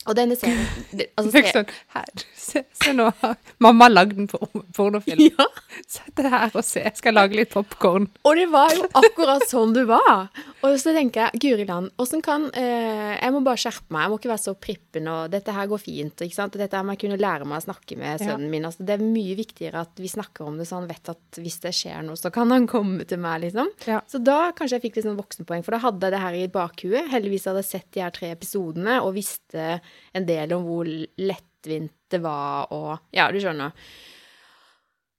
[0.06, 0.60] Og denne serien
[1.16, 5.22] altså, se- sånn, her, se, se nå, har mamma lagd en por- pornofilm.
[5.34, 5.46] Ja.
[5.90, 8.04] Sett deg her og se, jeg skal lage litt popcorn.
[8.28, 10.28] Og det var jo akkurat sånn du var.
[10.64, 14.12] Og så tenker jeg, Guri land, åssen kan eh, Jeg må bare skjerpe meg, jeg
[14.12, 16.54] må ikke være så prippen, og dette her går fint, ikke sant.
[16.56, 18.28] Og dette her må jeg kunne lære meg å snakke med Ja.
[18.30, 18.64] sønnen min.
[18.68, 21.58] Altså, det er mye viktigere at vi snakker om det, så han vet at hvis
[21.64, 23.72] det skjer noe, så kan han komme til meg, liksom.
[23.90, 24.00] Ja.
[24.10, 26.46] Så da kanskje jeg fikk litt sånn voksenpoeng, for da hadde jeg det her i
[26.54, 27.10] bakhuet.
[27.12, 29.80] Heldigvis hadde jeg sett de her tre episodene og visste
[30.14, 33.72] en del om hvor lettvint det var, og Ja, du skjønner.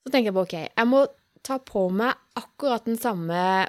[0.05, 1.05] Så tenker jeg på, OK, jeg må
[1.45, 3.67] ta på meg akkurat den samme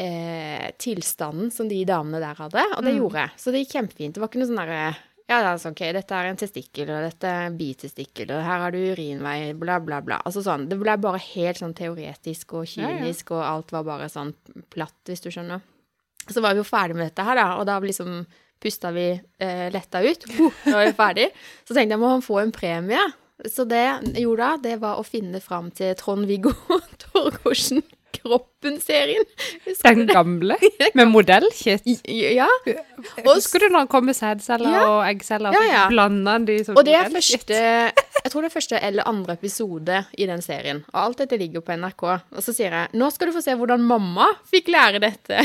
[0.00, 3.00] eh, tilstanden som de damene der hadde, og det Mm.
[3.02, 3.30] gjorde jeg.
[3.36, 4.14] Så det gikk kjempefint.
[4.14, 4.96] Det var ikke noe sånn derre
[5.30, 8.42] ja, det er altså, ok, dette er en testikkel, og dette er en bitestikkel, og
[8.42, 10.16] her har du urinvei, bla, bla, bla.
[10.26, 12.98] Altså sånn, det ble bare helt sånn teoretisk og Ja, ja.
[12.98, 14.34] kynisk, og alt var bare sånn
[14.70, 15.60] platt, hvis du skjønner.
[16.26, 18.26] Så var vi jo ferdig med dette her, da, og da liksom
[18.60, 20.26] pusta vi eh, letta ut.
[20.30, 21.28] Uh, er vi ferdig.
[21.66, 23.00] Så tenkte jeg, må han få en premie?
[23.48, 26.52] Så det jeg gjorde da, det var å finne fram til Trond-Viggo
[27.06, 27.80] Torgersen,
[28.12, 29.24] Kroppen-serien.
[29.80, 30.58] Den gamle,
[30.98, 31.86] med modellkit.
[32.10, 32.48] Ja.
[33.24, 34.82] Husker du når han kom med sædceller Ja.
[34.90, 35.84] og eggceller, Ja, ja.
[35.88, 40.02] blanda de som Og det er første Jeg tror det er første eller andre episode
[40.20, 40.82] i den serien.
[40.92, 42.04] Og alt dette ligger på NRK.
[42.36, 45.40] Og så sier jeg nå skal du få se hvordan mamma fikk lære dette.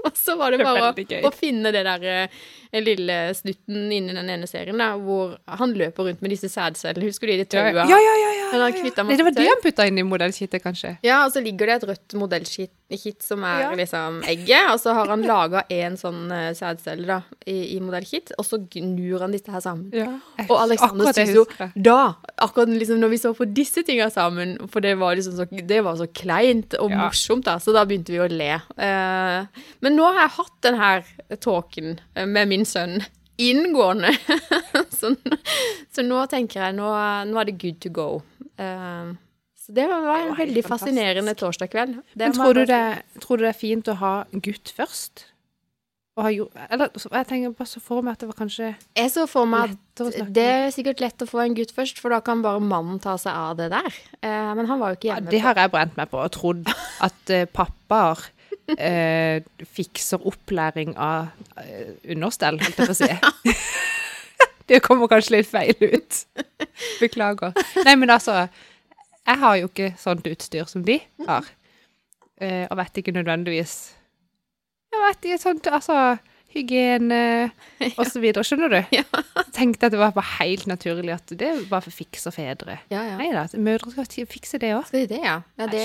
[0.06, 2.38] og så var det bare det å, å finne det der eh,
[2.80, 7.06] lille snutten inni den ene serien da, hvor han løper rundt med disse sædcellene.
[7.10, 7.86] Husker du de Ja, taua?
[7.90, 8.14] ja, ja.
[8.24, 8.58] ja, ja,
[8.96, 10.96] Han Nei, det var det han putta inn i modellkittet, kanskje.
[11.06, 13.70] Ja, og så ligger det et rødt modellkitt som er Ja.
[13.78, 18.32] liksom egget, og så har han laga en sånn uh, sædcelle da, i, i modellkitt,
[18.38, 19.90] og så gnur han disse her sammen.
[19.94, 20.08] Ja.
[20.48, 24.80] Og Alexander syntes jo da, akkurat liksom når vi så på disse tinga sammen, for
[24.84, 27.04] det var liksom så, det var så kleint og Ja.
[27.06, 28.52] morsomt, da, så da begynte vi å le.
[28.74, 29.46] Uh,
[29.80, 31.06] men nå har jeg hatt den her
[31.40, 33.00] talken eh, med min sønn
[33.40, 34.10] inngående,
[34.98, 35.14] så,
[35.94, 36.90] så nå tenker jeg, nå,
[37.30, 38.08] nå er det good to go.
[38.60, 39.10] Eh,
[39.60, 41.98] så det var Det en var veldig veldig fascinerende torsdag kveld.
[42.14, 42.84] Det Men tror du, det,
[43.20, 45.26] tror du det er fint å ha gutt først?
[46.18, 48.72] Og ha, jo- eller jeg tenker bare så for meg at det var kanskje.
[48.98, 52.12] Jeg så for meg at det er sikkert lett å få en gutt først, for
[52.12, 54.00] da kan bare mannen ta seg av det der.
[54.20, 55.30] Eh, men han var jo ikke ja, hjemme.
[55.30, 58.26] Det har jeg brent meg på, og trodd at uh, pappaer
[58.76, 59.40] eh,
[59.76, 61.30] fikser opplæring av
[62.08, 63.56] understell, holdt jeg på å si.
[64.70, 66.18] det kommer kanskje litt feil ut.
[67.00, 67.56] Beklager.
[67.82, 68.44] Nei, men altså,
[69.26, 71.48] jeg har jo ikke sånt utstyr som de har.
[72.40, 73.74] Eh, og vet ikke nødvendigvis
[74.94, 75.96] Jeg vet ikke sånt Altså,
[76.54, 77.50] hygiene
[77.98, 78.44] og så videre.
[78.46, 78.78] Skjønner du?
[79.00, 79.04] Ja.
[79.54, 82.78] Tenkte at det var bare helt naturlig at det var for fikser fedre.
[82.92, 83.18] Ja, ja.
[83.20, 84.86] Nei da, mødre skal fikse det òg.
[84.88, 85.40] Skal de det, ja?
[85.60, 85.84] Ja, det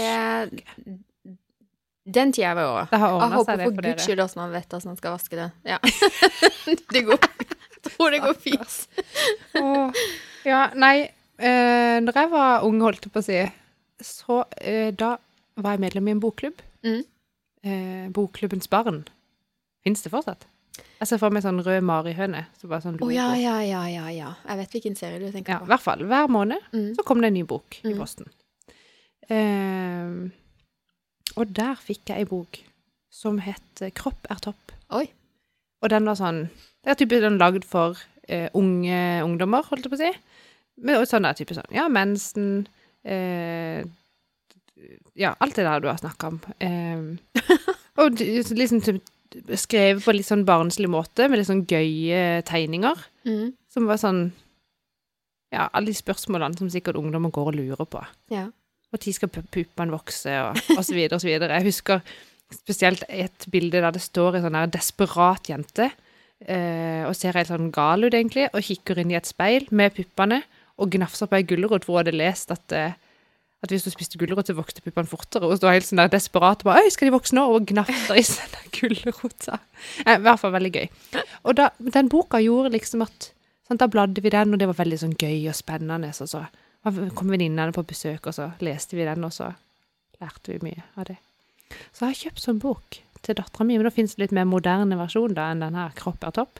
[2.05, 2.87] Den tida er over.
[2.91, 5.49] Det har Jeg håper for guds skyld hvordan han vet hvordan han skal vaske det.
[5.65, 5.79] Ja.
[6.95, 7.29] det går
[7.85, 8.75] tror det går fint.
[9.61, 9.91] Åh.
[10.45, 13.39] Ja, nei eh, Når jeg var ung, holdt jeg på å si,
[14.05, 15.15] så eh, da
[15.57, 16.59] var jeg medlem i en bokklubb.
[16.85, 17.03] Mm.
[17.65, 19.03] Eh, Bokklubbens barn.
[19.85, 20.45] Fins det fortsatt?
[20.99, 22.45] Jeg ser for meg sånn rød marihøne.
[22.59, 24.31] Så sånn Å ja, ja, ja, ja, ja.
[24.47, 26.03] Jeg vet hvilken serie du tenker Ja, i hvert fall.
[26.07, 26.93] Hver måned Mm.
[26.97, 27.97] så kom det en ny bok i Mm.
[27.99, 28.27] posten.
[29.29, 30.29] Eh,
[31.35, 32.59] og der fikk jeg ei bok
[33.11, 34.73] som het 'Kropp er topp'.
[34.91, 35.07] Oi.
[35.81, 36.49] Og den var sånn
[36.85, 37.97] Det er typisk sånn lagd for
[38.29, 40.11] eh, unge ungdommer, holdt jeg på å si.
[40.85, 42.47] Men også sånn der type sånn Ja, mensen
[43.07, 43.81] eh,
[45.15, 46.39] Ja, alt det der du har snakka om.
[46.59, 47.53] Eh,
[48.03, 48.81] og liksom
[49.55, 53.01] skrevet på litt sånn barnslig måte, med litt sånn gøye tegninger.
[53.27, 53.53] Mm.
[53.71, 54.27] Som var sånn
[55.55, 58.01] Ja, alle de spørsmålene som sikkert ungdommer går og lurer på.
[58.33, 58.49] Ja.
[58.91, 61.57] Når skal pu- puppene vokse, og, og så videre og så videre.
[61.59, 62.01] Jeg husker
[62.53, 65.87] spesielt et bilde der det står en sånn der desperat jente,
[66.45, 70.41] og ser helt sånn gal ut egentlig, og kikker inn i et speil med puppene,
[70.81, 72.95] og gnafser på ei gulrot hvor hun hadde lest at, eh,
[73.63, 75.47] at hvis du spiste gulrot, så vokste puppene fortere.
[75.47, 77.65] Og så var helt sånn der desperat og bare 'Øy, skal de vokse nå?' Og
[77.71, 79.59] gnafser i seg den gulrota.
[80.05, 80.87] Eh, I hvert fall veldig gøy.
[81.45, 83.31] Og da, den boka gjorde liksom at
[83.67, 86.09] sånn, Da bladde vi den, og det var veldig sånn gøy og spennende.
[86.09, 86.45] Og så
[87.15, 89.55] kom venninnene på besøk, og så leste vi den, og så
[90.21, 91.17] lærte vi mye av det.
[91.91, 94.45] Så jeg har kjøpt sånn bok til dattera mi, men da fins det litt mer
[94.49, 96.59] moderne versjon da enn den her 'Kropp er topp',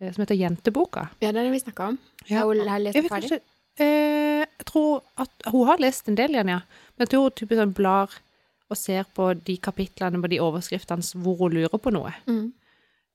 [0.00, 1.08] eh, som heter Jenteboka.
[1.20, 1.98] ja, den har vi snakka om.
[2.28, 2.40] Ja.
[2.40, 3.40] Har hun lest den ferdig?
[3.80, 6.60] eh, Jeg tror at hun har lest en del igjen, ja.
[6.96, 8.10] Men jeg tror hun typisk sånn blar
[8.70, 12.12] og ser på de kapitlene på de overskriftene hvor hun lurer på noe.
[12.26, 12.52] Mm.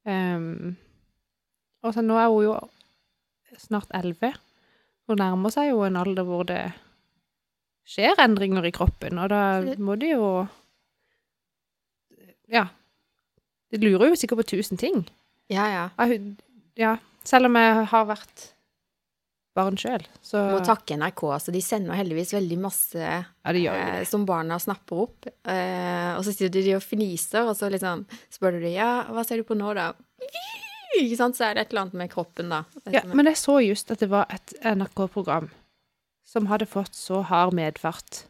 [0.06, 0.78] Um,
[1.84, 2.70] og så nå er hun jo
[3.60, 4.34] snart elleve.
[5.08, 6.74] Hun nærmer seg jo en alder hvor det
[7.86, 10.48] skjer endringer i kroppen, og da må de jo
[12.54, 12.68] Ja.
[13.74, 15.04] De lurer jo sikkert på tusen ting.
[15.50, 15.86] Ja, ja.
[15.98, 16.36] Ja, hun-
[16.78, 18.50] Ja, selv om jeg har vært
[19.56, 21.22] barn sjøl, så Må takke NRK.
[21.36, 25.28] Altså, de sender heldigvis veldig masse Ja, eh, som barna snapper opp.
[25.46, 29.24] Eh, og så sitter de og fniser, og så liksom spør du de, ja, hva
[29.26, 29.92] ser du på nå, da?
[30.98, 31.36] Ikke sant?
[31.38, 32.64] Så er det et eller annet med kroppen, da.
[32.92, 35.50] Ja, men jeg så just at det var et NRK-program
[36.26, 38.24] som hadde fått så hard medfart.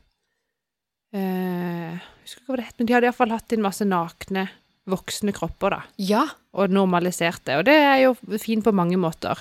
[1.14, 4.48] Eh, husker ikke hva det het, men de hadde iallfall hatt inn masse nakne,
[4.90, 5.82] voksne kropper, da.
[6.02, 6.26] ja.
[6.54, 7.56] Og normalisert det.
[7.58, 9.40] Og det er jo fint på mange måter.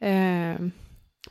[0.00, 0.60] Eh,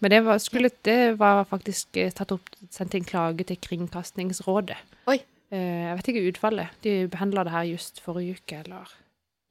[0.01, 4.77] men det var, skulle, det var faktisk eh, tatt opp, sendt inn klage til Kringkastingsrådet.
[5.09, 5.17] Oi.
[5.51, 6.75] Eh, jeg vet ikke utfallet.
[6.85, 8.93] De behandla det her just forrige uke, eller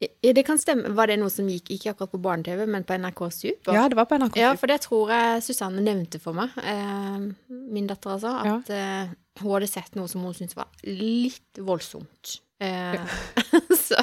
[0.01, 0.95] Ja, det kan stemme.
[0.97, 3.75] Var det noe som gikk ikke akkurat på barne-TV, men på NRK Super?
[3.77, 4.39] Ja, det var på NRK.
[4.41, 9.13] Ja, for det tror jeg Susanne nevnte for meg, eh, min datter altså, at eh,
[9.39, 12.41] hun hadde sett noe som hun syntes var litt voldsomt.
[12.61, 12.99] Eh,
[13.87, 14.01] så,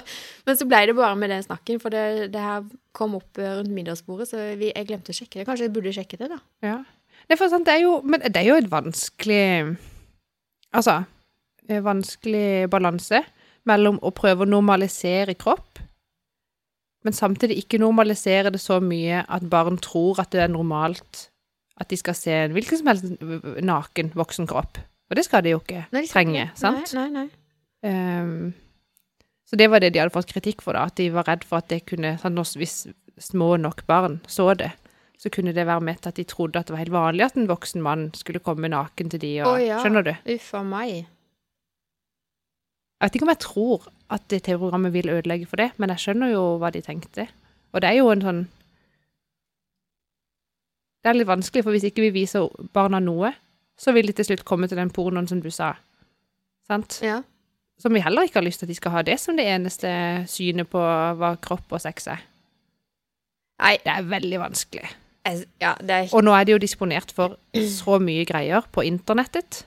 [0.47, 2.63] men så ble det bare med den snakken, for det, det her
[2.97, 5.49] kom opp eh, rundt middagsbordet, så vi, jeg glemte å sjekke det.
[5.49, 6.39] Kanskje jeg burde sjekke det, da.
[6.65, 6.79] Ja.
[7.27, 9.75] Nei, for sant, det er jo Men det er jo et vanskelig
[10.77, 11.01] Altså
[11.67, 13.21] en vanskelig balanse
[13.67, 15.81] mellom å prøve å normalisere kropp,
[17.03, 21.27] men samtidig ikke normalisere det så mye at barn tror at det er normalt
[21.77, 24.79] at de skal se en hvilken som helst naken voksen kropp.
[25.07, 26.93] Og det skal de jo ikke Nei, de trenge, ikke sant?
[26.93, 27.27] Nei, nei, nei.
[27.87, 28.53] Um,
[29.47, 30.89] så det var det de hadde fått kritikk for, da.
[30.89, 34.73] At de var redd for at det kunne sånn, Hvis små nok barn så det,
[35.17, 37.37] så kunne det være med til at de trodde at det var helt vanlig at
[37.39, 39.79] en voksen mann skulle komme naken til de, og Å, ja.
[39.81, 40.11] Skjønner du?
[40.35, 41.07] Uff a meg.
[42.97, 46.03] Jeg vet ikke om jeg tror at det TV-programmet vil ødelegge for det, men jeg
[46.03, 47.27] skjønner jo hva de tenkte.
[47.73, 48.45] Og det er jo en sånn
[51.03, 53.29] Det er litt vanskelig, for hvis ikke vi viser barna noe,
[53.77, 55.73] så vil de til slutt komme til den pornoen som du sa.
[56.67, 56.99] Sant?
[57.05, 57.21] Ja.
[57.79, 59.89] Som vi heller ikke har lyst til at de skal ha det som det eneste
[60.27, 62.23] synet på hva kropp og sex er.
[63.61, 64.89] Nei, Det er veldig vanskelig.
[65.25, 68.81] jeg, ja, det er, Og nå er det jo disponert for så mye greier på
[68.85, 69.63] internettet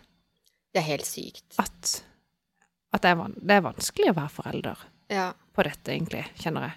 [0.74, 1.56] det er helt sykt.
[1.58, 2.04] at,
[2.94, 5.32] at det, er det er vanskelig å være forelder Ja.
[5.54, 6.76] på dette, egentlig, kjenner jeg.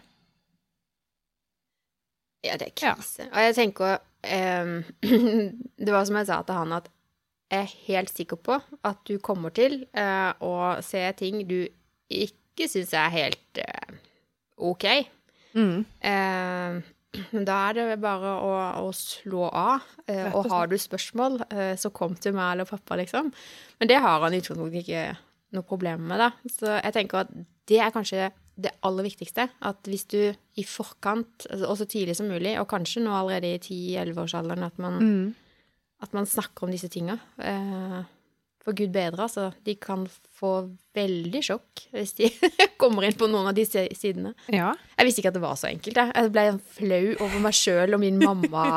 [2.43, 2.95] Ja, det er Ja.
[3.31, 3.97] Og jeg tenker
[4.63, 4.83] um,
[5.85, 6.89] Det var som jeg sa til han, at
[7.53, 8.57] er helt sikker på
[8.89, 11.59] at du kommer til eh, å se ting du
[12.13, 13.95] ikke syns er helt eh,
[14.63, 14.85] OK.
[15.57, 15.79] Mm.
[16.01, 16.81] Eh,
[17.45, 18.53] da er det bare å,
[18.87, 19.83] å slå av.
[20.33, 21.35] Og har du spørsmål,
[21.77, 23.29] så kom til meg eller pappa, liksom.
[23.77, 25.03] Men det har han i utgangspunktet ikke
[25.53, 26.31] noe problem med, da.
[26.49, 27.35] Så jeg tenker at
[27.69, 28.31] det er kanskje
[28.65, 29.45] det aller viktigste.
[29.69, 30.17] At hvis du
[30.57, 34.81] i forkant, altså, og så tidlig som mulig, og kanskje nå allerede i 10-11-årsalderen, at,
[34.81, 35.29] man- Mm.
[36.03, 37.15] At man snakker om disse tinga.
[37.39, 38.01] Eh,
[38.63, 39.49] for gud bedre, altså.
[39.65, 40.05] De kan
[40.37, 40.53] få
[40.95, 42.29] veldig sjokk hvis de
[42.81, 44.33] kommer inn på noen av de sidene.
[44.51, 44.71] Ja.
[44.97, 45.99] Jeg visste ikke at det var så enkelt.
[45.99, 46.45] Jeg, jeg ble
[46.77, 48.67] flau over meg sjøl og min mamma.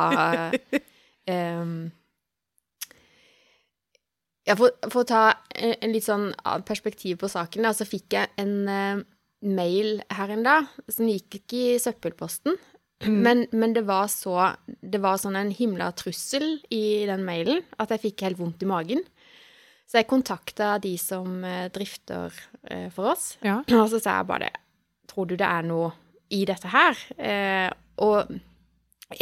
[1.30, 1.76] um,
[4.48, 6.32] ja, for, for å ta en, en litt sånn
[6.66, 9.04] perspektiv på saken, da, så fikk jeg en uh,
[9.46, 12.58] mail her en dag som gikk ikke i søppelposten.
[13.04, 17.92] Men, men det var så Det var sånn en himla trussel i den mailen at
[17.92, 19.02] jeg fikk helt vondt i magen.
[19.86, 22.32] Så jeg kontakta de som eh, drifter
[22.64, 23.60] eh, for oss, Ja.
[23.82, 24.50] og så sa jeg bare
[25.06, 25.92] Tror du det er noe
[26.34, 26.98] i dette her?
[27.14, 27.68] Eh,
[28.02, 28.32] og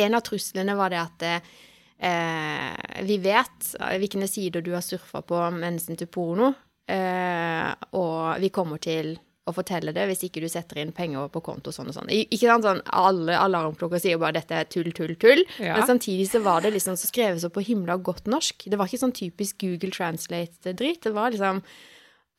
[0.01, 5.21] en av truslene var det at eh, vi vet eh, hvilke sider du har surfa
[5.27, 6.55] på med hensyn til porno,
[6.89, 9.13] eh, og vi kommer til
[9.47, 12.09] å fortelle det hvis ikke du setter inn penger på konto sånn og sånn.
[12.09, 15.77] Ikke sant sånn alle alarmklokker sier bare dette er tull, tull, tull, Ja.
[15.77, 18.65] men samtidig så var det liksom så skrevet så på himla godt norsk.
[18.71, 21.03] Det var ikke sånn typisk Google Translate-drit.
[21.03, 21.61] Det var liksom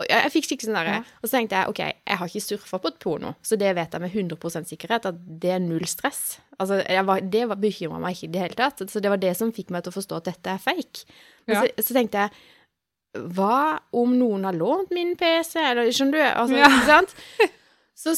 [0.10, 1.04] jeg, fikk skikkelig sånn derre Ja.
[1.24, 3.92] Og så tenkte jeg OK, jeg har ikke surfa på et porno, så det vet
[3.96, 6.40] jeg med 100% sikkerhet at det er null stress.
[6.60, 8.80] Altså, var, det bekymra meg ikke i det hele tatt.
[8.92, 11.06] Så det var det som fikk meg til å forstå at dette er fake.
[11.48, 11.62] Men Ja.
[11.62, 12.32] så, så tenkte jeg
[13.36, 16.26] Hva om noen har lånt min PC, eller skjønner du?
[16.26, 16.68] Altså, Ja.
[16.68, 17.16] ikke sant?
[17.96, 18.16] Så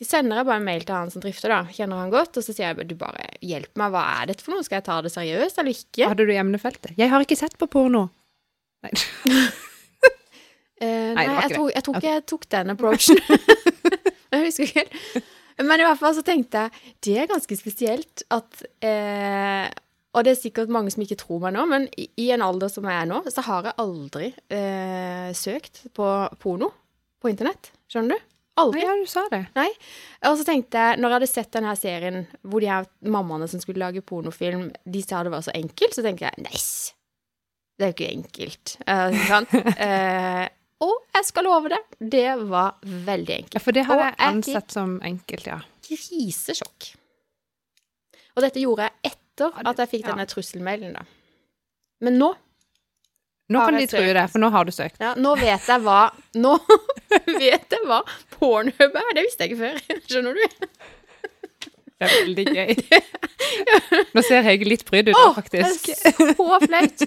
[0.00, 1.64] sender jeg bare en mail til han som drifter, da.
[1.68, 2.38] Kjenner han godt.
[2.40, 4.64] Og så sier jeg du bare hjelp meg, hva er dette for noe?
[4.64, 6.08] Skal jeg ta det seriøst eller ikke?
[6.08, 6.94] Hadde du emnefeltet?
[6.96, 8.06] Jeg har ikke sett på porno.
[8.86, 8.94] Nei.
[10.80, 13.20] uh, Nei, jeg, tok, jeg, tok, jeg tok den approachen.
[14.32, 15.28] jeg husker ikke helt.
[15.60, 19.66] Men i hvert fall så tenkte jeg det er ganske spesielt at eh,
[20.10, 22.70] Og det er sikkert mange som ikke tror meg nå, men i, i en alder
[22.72, 26.08] som jeg er nå, så har jeg aldri eh, søkt på
[26.42, 26.72] porno
[27.22, 27.70] på internett.
[27.90, 28.26] Skjønner du?
[28.60, 28.82] Aldri.
[28.82, 29.44] Ja, du sa det.
[29.56, 29.68] Nei.
[30.28, 33.62] Og så tenkte jeg, når jeg hadde sett denne serien hvor de her mammaene som
[33.62, 36.62] skulle lage pornofilm, de sa det var så enkelt, så tenkte jeg nei,
[37.80, 38.78] det er jo ikke enkelt.
[38.86, 39.52] Eh, sånn.
[39.90, 40.46] Eh,
[40.80, 43.56] og jeg skal love det, det var veldig enkelt.
[43.58, 45.58] Ja, for det har jeg ansett som enkelt, ja.
[45.84, 46.86] Krisesjokk.
[48.32, 50.12] Og dette gjorde jeg etter Det- at jeg fikk ja.
[50.12, 51.04] denne trusselmailen, da.
[52.04, 52.30] Men nå,
[53.50, 55.00] Nå kan de tro det, for nå har du søkt.
[55.02, 56.12] ja, nå vet jeg hva
[56.44, 56.52] Nå
[57.42, 58.00] vet jeg hva
[58.36, 59.08] pornhub er.
[59.16, 59.80] Det visste jeg ikke før.
[60.10, 60.44] Skjønner du?
[62.00, 62.70] Det er veldig gøy.
[64.14, 65.90] Nå ser Hege litt brydd ut, oh, faktisk.
[65.90, 67.02] det er så flaut.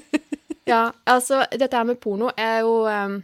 [0.69, 3.15] Ja, altså, dette her med porno er jo um,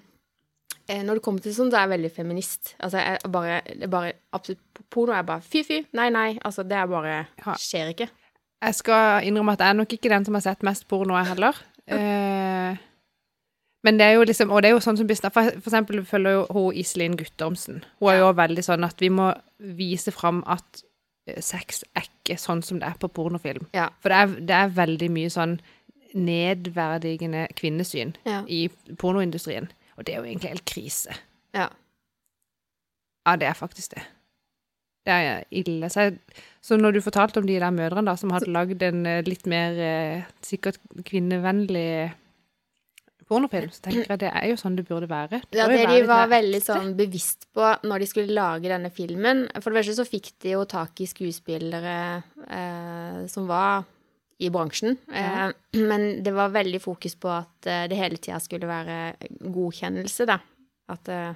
[0.89, 2.73] eh, Når det kommer til sånn, så er jeg veldig feminist.
[2.79, 5.83] Altså, jeg bare, bare absolutt Porno er bare fy-fy.
[5.93, 6.29] Nei, nei.
[6.41, 7.19] Altså, det er bare
[7.61, 8.09] Skjer ikke.
[8.61, 11.29] Jeg skal innrømme at jeg er nok ikke den som har sett mest porno, jeg
[11.31, 11.59] heller.
[11.87, 12.75] Eh,
[13.87, 16.01] men det er jo liksom, og det er jo sånn som Bisna, for, for eksempel
[16.05, 17.79] følger jo hun Iselin Guttormsen.
[18.01, 19.29] Hun er jo veldig sånn at vi må
[19.79, 20.83] vise fram at
[21.29, 23.69] eh, sex er ikke sånn som det er på pornofilm.
[23.73, 23.87] Ja.
[24.03, 25.55] For det er, det er veldig mye sånn
[26.17, 28.41] nedverdigende kvinnesyn Ja.
[28.49, 28.67] i
[28.99, 29.71] pornoindustrien.
[29.95, 31.15] Og det er jo egentlig helt krise.
[31.55, 31.69] ja.
[33.27, 34.01] Ja, det er faktisk det.
[35.09, 35.89] Det er ille.
[35.91, 39.05] Så, jeg, så når du fortalte om de der mødrene da, som hadde lagd en
[39.09, 42.11] eh, litt mer eh, sikkert kvinnevennlig
[43.29, 45.41] pornofilm, så tenker jeg det er jo sånn det burde være.
[45.53, 49.69] Ja, det de var veldig sånn bevisst på når de skulle lage denne filmen For
[49.69, 51.95] det første så fikk de jo tak i skuespillere
[52.49, 53.85] eh, som var
[54.39, 54.97] i bransjen.
[55.11, 55.49] Ja.
[55.49, 58.97] Eh, men det var veldig fokus på at det hele tida skulle være
[59.45, 60.39] godkjennelse, da.
[60.89, 61.33] At eh,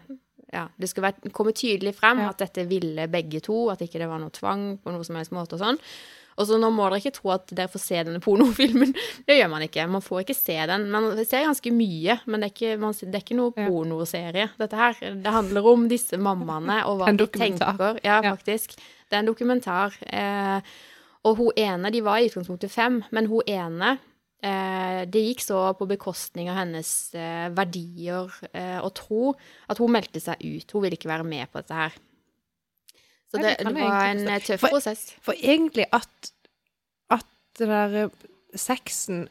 [0.53, 2.29] ja, det skulle være, komme tydelig frem Ja.
[2.29, 5.33] at dette ville begge to, at ikke det var noe tvang på noe som helst
[5.35, 5.79] måte og sånn.
[6.33, 8.93] Og så nå må dere ikke tro at dere får se denne pornofilmen.
[9.27, 9.83] Det gjør man ikke.
[9.87, 10.87] Man får ikke se den.
[10.89, 13.67] Man ser ganske mye, men det er ikke, man, det er ikke noe Ja.
[13.69, 14.97] pornoserie, dette her.
[15.21, 17.99] Det handler om disse mammaene og hva de tenker.
[18.03, 18.73] Ja, faktisk.
[19.09, 19.93] Det er en dokumentar.
[20.09, 20.73] Eh,
[21.23, 23.99] og hun ene, de var i utgangspunktet fem, men hun ene
[24.43, 29.29] Det gikk så på bekostning av hennes eh, verdier eh, og tro
[29.71, 30.73] at hun meldte seg ut.
[30.75, 31.95] Hun ville ikke være med på dette her.
[33.31, 35.05] Så det, det var en eh, tøff For- prosess.
[35.25, 36.33] For egentlig at,
[37.13, 37.25] at
[37.57, 38.27] det der eh,
[38.59, 39.27] sexen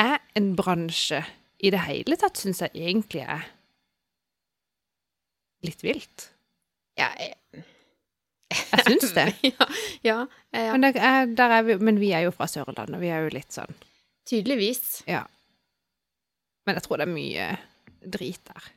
[0.00, 1.20] er en bransje
[1.60, 3.44] i det hele tatt, syns jeg egentlig er
[5.68, 6.30] litt vilt.
[6.98, 7.36] Ja, jeg,
[8.50, 9.26] Jeg syns det.
[9.52, 9.66] ja,
[10.02, 10.16] ja,
[10.56, 13.34] ja, Men, er, der er vi, men vi er jo fra Sørlandet, vi er jo
[13.36, 13.76] litt sånn
[14.30, 15.02] tydeligvis.
[15.10, 15.24] Ja.
[16.66, 17.48] Men jeg tror det er mye
[18.00, 18.68] drit der.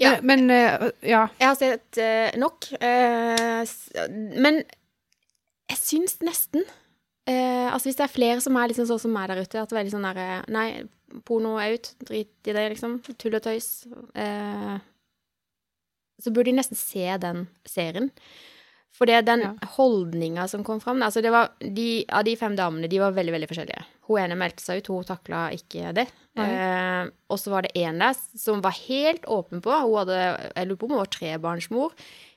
[0.00, 0.16] Ja.
[0.22, 1.26] Men, men eh, ja.
[1.38, 2.70] Jeg har sett uh, nok.
[2.80, 3.64] Uh,
[4.40, 4.62] men
[5.70, 9.28] jeg syns nesten uh, Altså hvis det er flere som er liksom sånn som meg
[9.30, 10.68] der ute, at det er veldig sånn derre Nei,
[11.28, 11.92] porno er ut.
[12.08, 13.00] Drit i det, liksom.
[13.12, 13.68] Tull og tøys.
[16.20, 18.10] Så burde de nesten se den serien.
[18.92, 19.52] For det er den Ja.
[19.76, 23.32] holdninga som kom fram altså det var de, Av de fem damene, de var veldig
[23.32, 23.84] veldig forskjellige.
[24.08, 26.08] Hun ene meldte seg ut, hun takla ikke det.
[26.36, 30.18] Eh, og så var det en der som var helt åpen på Hun hadde,
[30.56, 31.94] jeg lurer på om hun var trebarnsmor.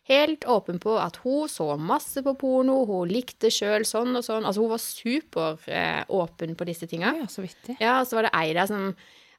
[0.10, 4.46] Helt åpen på at hun så masse på porno, hun likte sjøl sånn og sånn.
[4.46, 7.14] Altså hun var superåpen eh, på disse tinga.
[7.24, 7.78] Ja, så vittig.
[7.80, 8.90] Ja, og så var det ei der som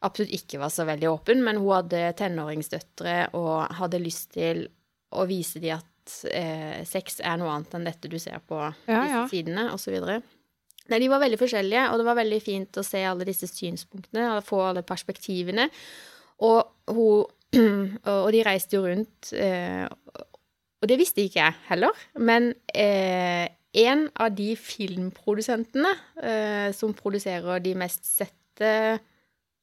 [0.04, 4.66] absolutt ikke var så veldig åpen, men hun hadde tenåringsdøtre og hadde lyst til
[5.14, 5.86] å vise dem at
[6.30, 9.26] eh, sex er noe annet enn dette du ser på Ja, disse ja.
[9.30, 9.96] sidene, osv.
[10.84, 14.42] Nei, de var veldig forskjellige, og det var veldig fint å se alle disse synspunktene,
[14.44, 15.70] få alle perspektivene.
[16.44, 17.24] Og hun
[18.24, 19.84] Og de reiste jo rundt, eh,
[20.82, 23.46] og det visste ikke jeg heller, men eh,
[23.84, 28.72] en av de filmprodusentene eh, som produserer de mest sette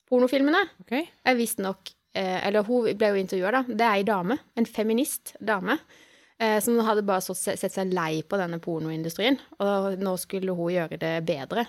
[0.09, 1.05] pornofilmene, okay.
[1.23, 3.61] er visstnok eh, Eller hun ble jo intervjua, da.
[3.67, 4.39] Det er ei dame.
[4.59, 5.77] En feminist dame.
[6.41, 9.37] Eh, som hadde bare sett seg lei på denne pornoindustrien.
[9.61, 11.67] Og nå skulle hun gjøre det bedre.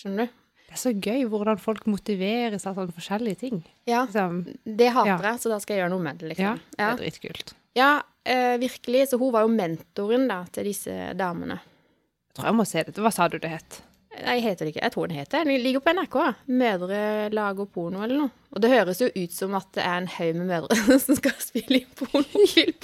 [0.00, 0.40] Skjønner du?
[0.64, 3.60] Det er så gøy hvordan folk motiveres av sånne forskjellige ting.
[3.86, 4.06] Ja.
[4.08, 5.18] Liksom, Det hater Ja.
[5.34, 6.60] jeg, så da skal jeg gjøre noe med det, ja, liksom.
[6.72, 7.54] det er dritkult.
[7.76, 7.90] Ja,
[8.24, 9.08] eh, virkelig.
[9.10, 11.60] Så hun var jo mentoren da, til disse damene.
[11.60, 12.94] Jeg tror jeg må se det.
[12.96, 13.82] Hva sa du det het?
[14.24, 14.82] Nei, jeg heter det ikke.
[14.82, 16.16] Jeg tror den heter Den ligger på NRK.
[16.48, 18.30] Mødre lager porno, eller noe.
[18.54, 21.34] Og det høres jo ut som at det er en haug med mødre som skal
[21.42, 22.74] spille i pornofilm.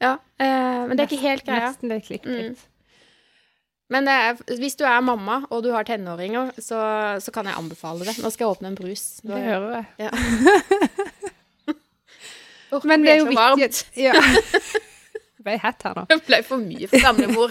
[0.00, 1.70] Ja, eh, men det er ikke helt greia.
[1.70, 2.66] Nesten litt klikkfritt.
[3.90, 6.78] Men det er, hvis du er mamma, og du har tenåringer, så,
[7.20, 8.14] så kan jeg anbefale det.
[8.22, 9.02] Nå skal jeg åpne en brus.
[9.26, 9.86] Nå- Det hører jeg.
[10.06, 10.10] Ja.
[12.76, 14.14] oh, Men det er jo viktig Ja.
[14.14, 16.06] Det ble hett her nå.
[16.12, 17.50] Det ble for mye for gamlemor.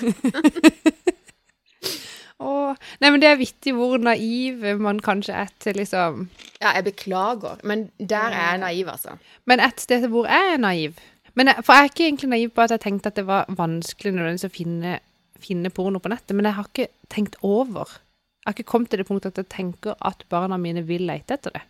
[2.40, 2.76] Åh.
[3.04, 6.22] Nei, men det er vittig hvor naiv man kanskje er til liksom
[6.62, 9.18] Ja, jeg beklager, men der er jeg naiv, altså.
[9.50, 11.02] Men et sted hvor jeg er naiv
[11.40, 13.50] men jeg, For jeg er ikke egentlig naiv på at jeg tenkte at det var
[13.58, 14.94] vanskelig nødvendigvis å finne,
[15.40, 17.96] finne porno på nettet, men jeg har ikke tenkt over.
[18.44, 21.36] Jeg har ikke kommet til det punktet at jeg tenker at barna mine vil lete
[21.40, 21.62] etter det.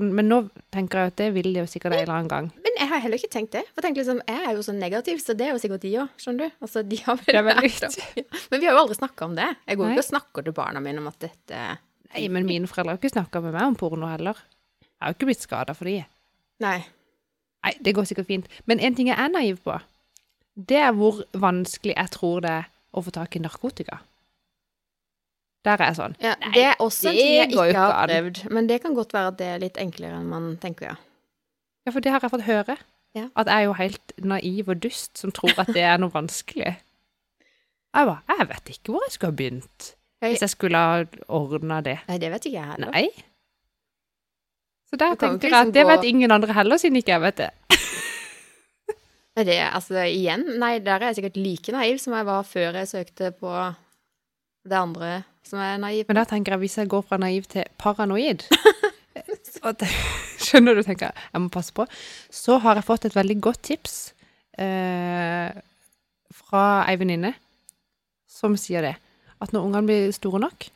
[0.00, 0.36] Men nå
[0.72, 2.46] tenker jeg at det vil de jo sikkert en eller annen gang.
[2.64, 3.64] Men jeg har heller ikke tenkt det.
[3.74, 6.14] For jeg liksom, jeg er jo så negativ, så det er jo sikkert de òg.
[6.22, 6.54] Skjønner du?
[6.64, 8.24] Altså, de har vel lært om- Ja.
[8.52, 9.48] Men vi har jo aldri snakka om det.
[9.66, 11.64] Jeg går jo ikke og snakker til barna mine om at dette
[12.10, 14.38] Nei, men mine foreldre har ikke snakka med meg om porno heller.
[14.82, 16.00] Jeg har jo ikke blitt skada for de.
[16.64, 16.78] Nei.
[17.64, 18.46] Nei, det går sikkert fint.
[18.66, 19.76] Men en ting jeg er naiv på,
[20.56, 24.00] det er hvor vanskelig jeg tror det er å få tak i narkotika.
[25.64, 26.14] Der er jeg sånn.
[26.24, 28.42] Ja, Nei, det er også en ting jeg ikke har prøvd.
[28.56, 30.96] Men det kan godt være at det er litt enklere enn man tenker, ja.
[31.84, 32.76] Ja, for det har jeg fått høre.
[33.16, 33.26] Ja.
[33.36, 36.76] At jeg er jo helt naiv og dust som tror at det er noe vanskelig.
[37.90, 39.88] Jeg bare, jeg vet ikke hvor jeg skulle ha begynt.
[40.22, 41.00] Hvis jeg skulle ha
[41.32, 41.96] ordna det.
[42.08, 42.92] Nei, det vet ikke jeg heller.
[42.92, 43.08] Nei.
[44.90, 47.42] Så der Du tenker jeg at det vet ingen andre heller, siden ikke jeg vet
[47.44, 47.50] det.
[49.40, 52.88] Det, altså, igjen, nei, der er jeg sikkert like naiv som jeg var før jeg
[52.90, 53.52] søkte på
[54.68, 56.04] det andre som er naiv.
[56.10, 58.44] Men da tenker jeg, hvis jeg går fra naiv til paranoid
[59.14, 59.88] det,
[60.44, 61.28] Skjønner du, tenker jeg.
[61.32, 61.86] Jeg må passe på.
[62.32, 63.96] Så har jeg fått et veldig godt tips
[64.58, 65.48] eh,
[66.42, 67.32] fra ei venninne
[68.30, 68.94] som sier det.
[69.40, 70.68] At når ungene blir store nok,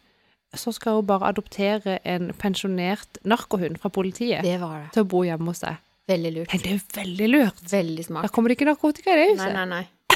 [0.61, 4.93] så skal hun bare adoptere en pensjonert narkohund fra politiet Det det.
[4.93, 5.77] til å bo hjemme hos deg.
[6.09, 6.53] Veldig lurt.
[6.53, 7.61] Nei, det er veldig lurt.
[7.71, 9.53] Veldig Da kommer det ikke narkotika i det huset.
[9.55, 9.85] nei, nei.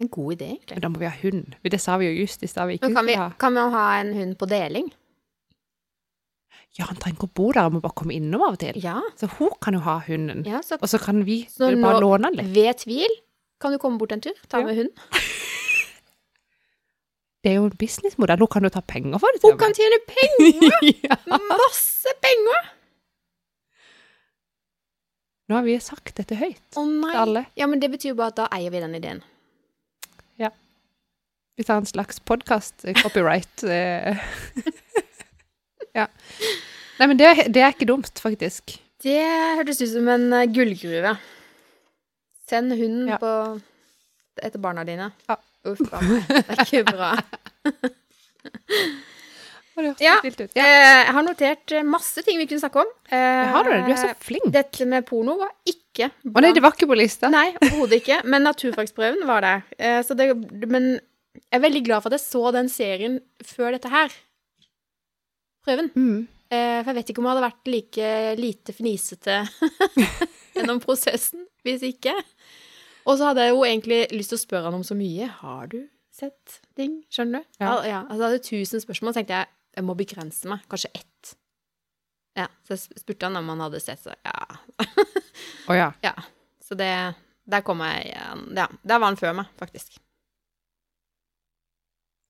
[0.00, 0.76] En god idé, egentlig.
[0.76, 1.54] Men da må vi ha hund.
[1.64, 2.68] Det sa vi jo just i stad.
[2.82, 4.90] kan vi, kan vi ha en hund på deling?
[6.76, 8.76] Ja, han trenger ikke å bo der, han må bare komme innom av og til.
[8.84, 8.98] Ja.
[9.16, 10.42] Så hun kan jo ha hunden.
[10.44, 12.54] ja så Og så kan vi Så bare nå- låne den litt.
[12.54, 13.08] ved tvil
[13.58, 14.66] kan du komme bort en tur, ta Ja.
[14.66, 14.90] med hund.
[17.46, 18.40] Det er jo en businessmodell.
[18.42, 19.42] Hun kan jo ta penger for det.
[19.46, 20.88] Hun kan tjene penger!
[21.06, 21.18] ja.
[21.30, 22.72] Masse penger!
[25.46, 27.12] Nå har vi sagt dette høyt Å nei.
[27.12, 27.42] til alle.
[27.54, 29.20] Ja, men det betyr jo bare at da eier vi den ideen.
[30.42, 30.50] Ja.
[31.54, 33.62] Vi tar en slags podkast, copyright.
[33.62, 34.18] eh.
[36.00, 36.08] ja.
[36.98, 38.74] Nei, men det, det er ikke dumt, faktisk.
[39.06, 39.20] Det
[39.60, 41.14] hørtes ut som en eh, gullgruve.
[42.50, 43.20] Send hunden Ja.
[43.22, 43.30] på
[44.42, 45.12] etter barna dine.
[45.30, 45.38] Ja.
[45.66, 46.26] Uff a meg.
[46.30, 47.14] Det er ikke bra.
[49.76, 50.16] Ja.
[50.24, 50.64] Eh, Ja.
[50.64, 52.92] Jeg har notert eh, masse ting vi kunne snakke om.
[53.12, 53.82] Eh, Har du det?
[53.84, 54.46] Du er så flink.
[54.54, 57.28] Dette med porno var ikke Å nei, det var ikke på lista.
[57.32, 58.22] Nei, overhodet ikke.
[58.24, 60.02] Men naturfagsprøven var der.
[60.04, 60.30] Så det,
[60.68, 64.12] men jeg er veldig glad for at jeg så den serien før dette her.
[65.66, 65.90] Prøven.
[65.96, 66.24] Mm.
[66.48, 69.38] For jeg vet ikke om jeg hadde vært like lite fnisete
[70.56, 72.12] gjennom prosessen hvis ikke.
[73.06, 75.26] Og så hadde jeg jo egentlig lyst til å spørre han om så mye.
[75.40, 75.80] Har du
[76.16, 76.98] sett ting?
[77.12, 77.58] Skjønner du?
[77.60, 77.74] Ja.
[77.86, 80.64] ja altså, jeg hadde tusen spørsmål, så tenkte jeg jeg må begrense meg.
[80.70, 81.34] Kanskje ett.
[82.36, 84.38] Ja, så jeg spurte han om han hadde sett, så ja.
[85.68, 85.90] oh, ja.
[86.06, 86.14] Ja.
[86.64, 86.90] Så det
[87.46, 88.48] Der kom jeg igjen.
[88.56, 90.00] Ja, der var han før meg, faktisk.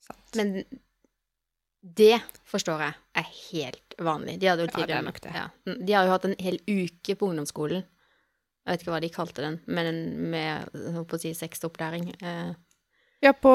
[0.04, 0.36] Sant.
[0.36, 0.58] Men
[1.80, 4.36] det forstår jeg er helt vanlig.
[4.42, 5.34] De hadde jo Ja, det er tidligere nok det.
[5.34, 5.46] Ja.
[5.64, 7.86] De har jo hatt en hel uke på ungdomsskolen.
[8.66, 9.98] Jeg vet ikke hva de kalte den, men
[10.34, 12.10] med holdt på å si sexopplæring.
[12.18, 12.52] Eh,
[13.24, 13.50] Ja, på,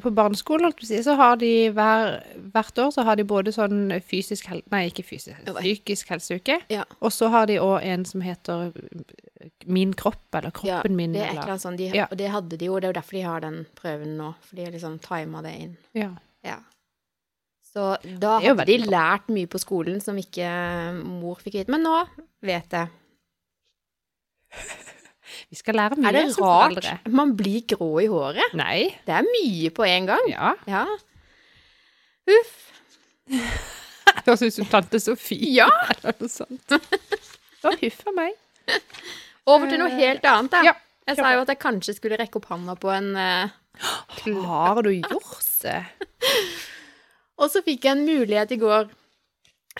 [0.00, 2.12] på barneskolen, holdt si, så har de hver,
[2.54, 4.70] hvert år så har de både sånn fysisk helse...
[4.70, 6.60] Nei, ikke fysisk, psykisk helseuke.
[6.70, 6.84] Ja.
[7.02, 8.70] Og så har de òg en som heter
[9.66, 11.12] Min kropp, eller Kroppen min.
[11.12, 12.06] det er et eller- annet sånn, de, Ja.
[12.10, 14.30] Og det hadde de jo, det er jo derfor de har den prøven nå.
[14.46, 15.74] For de har liksom tima det inn.
[15.98, 16.10] Ja.
[16.46, 16.60] Ja.
[17.74, 20.46] Så da hadde de lært mye på skolen som ikke
[21.02, 21.74] mor fikk vite.
[21.74, 21.96] Men nå
[22.46, 22.88] vet jeg.
[25.50, 26.94] Vi skal lære mye Er det rart foreldre.
[27.12, 28.54] man blir grå i håret?
[28.58, 28.78] Nei.
[29.06, 30.28] Det er mye på en gang.
[30.32, 30.54] Ja.
[30.70, 30.84] Ja.
[32.34, 32.54] Uff.
[33.28, 35.68] Det høres ut som tante Sofie Ja.
[35.94, 36.74] eller noe sånt.
[37.64, 38.34] Å, huff a meg.
[39.44, 40.62] Over til noe helt annet, da.
[40.70, 40.74] Ja.
[41.04, 43.52] Jeg sa jo at jeg kanskje skulle rekke opp handa på en uh,
[44.48, 45.82] Har du gjort det?
[47.40, 48.88] Og så fikk jeg en mulighet i går.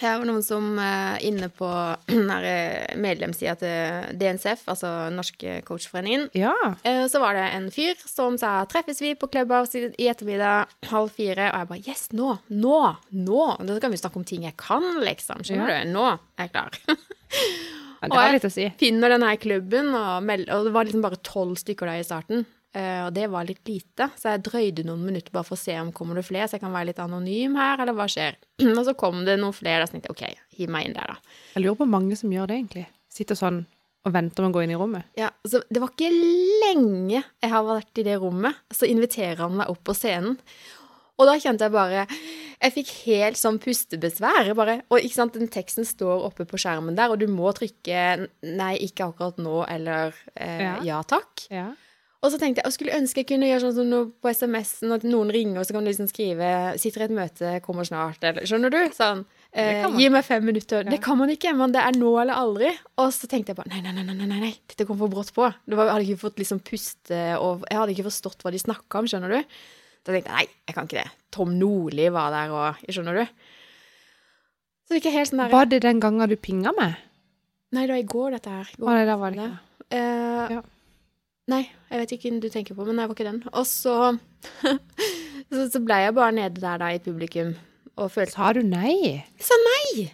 [0.00, 1.68] Her var noen som er inne på
[2.10, 6.26] eh, medlemssida til DNCF, altså Norske Coachforeningen.
[6.34, 6.54] Ja.
[6.82, 11.14] Eh, Så var det en fyr som sa 'treffes vi på Clubhouse i ettermiddag halv
[11.14, 12.80] fire', og jeg bare 'yes, nå, nå,
[13.12, 13.46] nå'.
[13.66, 15.44] Da kan vi snakke om ting jeg kan, liksom.
[15.46, 15.92] Skjønner du?
[15.94, 16.70] Nå er jeg klar.
[16.88, 18.66] ja det var litt å si.
[18.66, 22.04] Og jeg Finner denne klubben, og, og det var liksom bare tolv stykker der i
[22.04, 22.46] starten.
[22.74, 25.76] Eh, og det var litt lite, så jeg drøyde noen minutter bare for å se
[25.78, 28.34] om kommer det flere, så jeg kan være litt anonym her, eller hva skjer.
[28.78, 31.14] og så kom det noen flere, og så tenkte jeg OK, hiv meg inn der,
[31.14, 31.38] da.
[31.54, 32.86] Jeg lurer på hvor mange som gjør det, egentlig.
[33.14, 33.62] Sitter sånn
[34.04, 35.06] og venter med å gå inn i rommet.
[35.16, 39.54] Ja, så Det var ikke lenge jeg har vært i det rommet, så inviterer han
[39.62, 40.36] meg opp på scenen.
[41.14, 44.50] Og da kjente jeg bare Jeg fikk helt sånn pustebesvær.
[44.58, 48.26] Bare, og ikke sant, den teksten står oppe på skjermen der, og du må trykke
[48.42, 50.76] 'nei, ikke akkurat nå' eller eh, Ja.
[50.80, 51.46] 'ja takk'.
[51.50, 51.66] Ja.
[52.24, 54.94] Og så tenkte jeg, jeg skulle ønske jeg kunne gjøre sånn som noe på SMS-en,
[54.96, 56.46] at noen ringer, og så kan du liksom skrive
[56.80, 58.78] 'sitter i et møte, kommer snart', eller skjønner du?
[58.96, 59.26] Sånn.
[59.52, 60.82] Eh, gi meg fem minutter.
[60.86, 60.90] Ja.
[60.90, 62.72] Det kan man ikke, men det er nå eller aldri.
[62.98, 65.52] Og så tenkte jeg bare nei, nei, nei, nei, nei, dette kom for brått på.
[65.68, 68.58] Det var, jeg hadde ikke fått liksom puste, og jeg hadde ikke forstått hva de
[68.64, 69.54] snakka om, skjønner du.
[70.04, 71.10] Da tenkte jeg nei, jeg kan ikke det.
[71.30, 73.26] Tom Nordli var der, og skjønner du.
[74.84, 76.96] Så det ikke helt sånn der Var det den gangen du pinga meg?
[77.72, 78.68] Nei, det var i går, dette her.
[78.78, 79.58] Går, ah, nei, da var det ikke.
[79.90, 80.62] Eh, Ja.
[81.52, 83.42] Nei, jeg vet ikke hvem du tenker på, men jeg var ikke den.
[83.52, 84.16] Og så,
[85.52, 87.52] så, så ble jeg bare nede der da i publikum
[88.00, 88.96] og følte Sa du nei?
[89.20, 90.06] Jeg sa nei!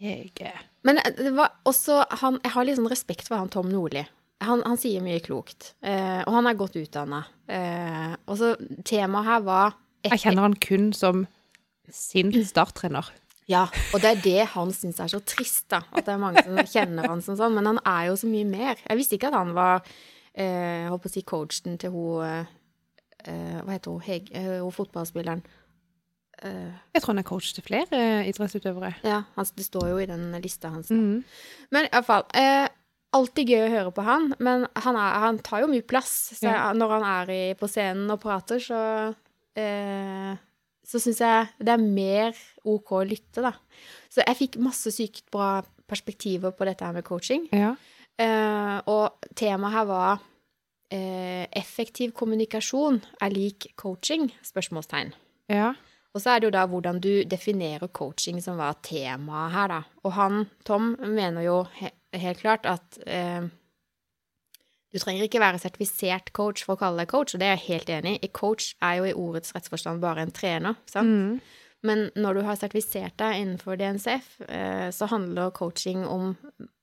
[0.00, 0.54] Jeg
[0.86, 4.06] Men det var også han Jeg har litt sånn respekt for han Tom Nordli.
[4.40, 7.18] Han, han sier mye klokt, eh, og han er godt utdanna.
[7.44, 8.54] Eh, og så
[8.88, 9.74] temaet her var
[10.06, 11.26] Jeg kjenner han kun som
[11.92, 13.10] sin starttrener.
[13.50, 15.80] Ja, og det er det han syns er så trist, da.
[15.90, 17.56] At det er mange som kjenner han som sånn.
[17.56, 18.78] Men han er jo så mye mer.
[18.86, 19.80] Jeg visste ikke at han var
[20.38, 24.04] eh, holdt på å si coachen til hun eh, Hva heter hun?
[24.06, 25.42] Heg, eh, hun fotballspilleren.
[26.40, 28.94] Eh, Jeg tror han er coach til flere eh, idrettsutøvere.
[29.04, 30.88] ja, han, det står jo i den lista hans.
[30.94, 31.24] Mm.
[31.74, 32.68] Men iallfall eh,
[33.12, 36.12] Alltid gøy å høre på han, men han, er, han tar jo mye plass.
[36.38, 36.68] Så Ja.
[36.72, 38.78] når han er i, på scenen og prater, så
[39.58, 40.36] eh,
[40.90, 43.54] så syns jeg det er mer OK å lytte, da.
[44.10, 45.60] Så jeg fikk masse sykt bra
[45.90, 47.46] perspektiver på dette her med coaching.
[47.54, 47.74] Ja.
[48.20, 54.28] Uh, og temaet her var uh, effektiv kommunikasjon er lik coaching?
[54.50, 55.14] Spørsmålstegn.
[55.52, 55.72] ja.
[56.10, 59.80] Og så er det jo da hvordan du definerer coaching som var temaet her, da.
[60.02, 63.44] Og han, Tom, mener jo he helt klart at eh,
[64.90, 67.66] du trenger ikke være sertifisert coach for å kalle deg coach, og det er jeg
[67.68, 68.30] helt enig i.
[68.34, 71.10] Coach er jo i ordets rettsforstand bare en trener, sant?
[71.10, 71.58] Mm.
[71.86, 76.34] Men når du har sertifisert deg innenfor DNCF, eh, så handler coaching om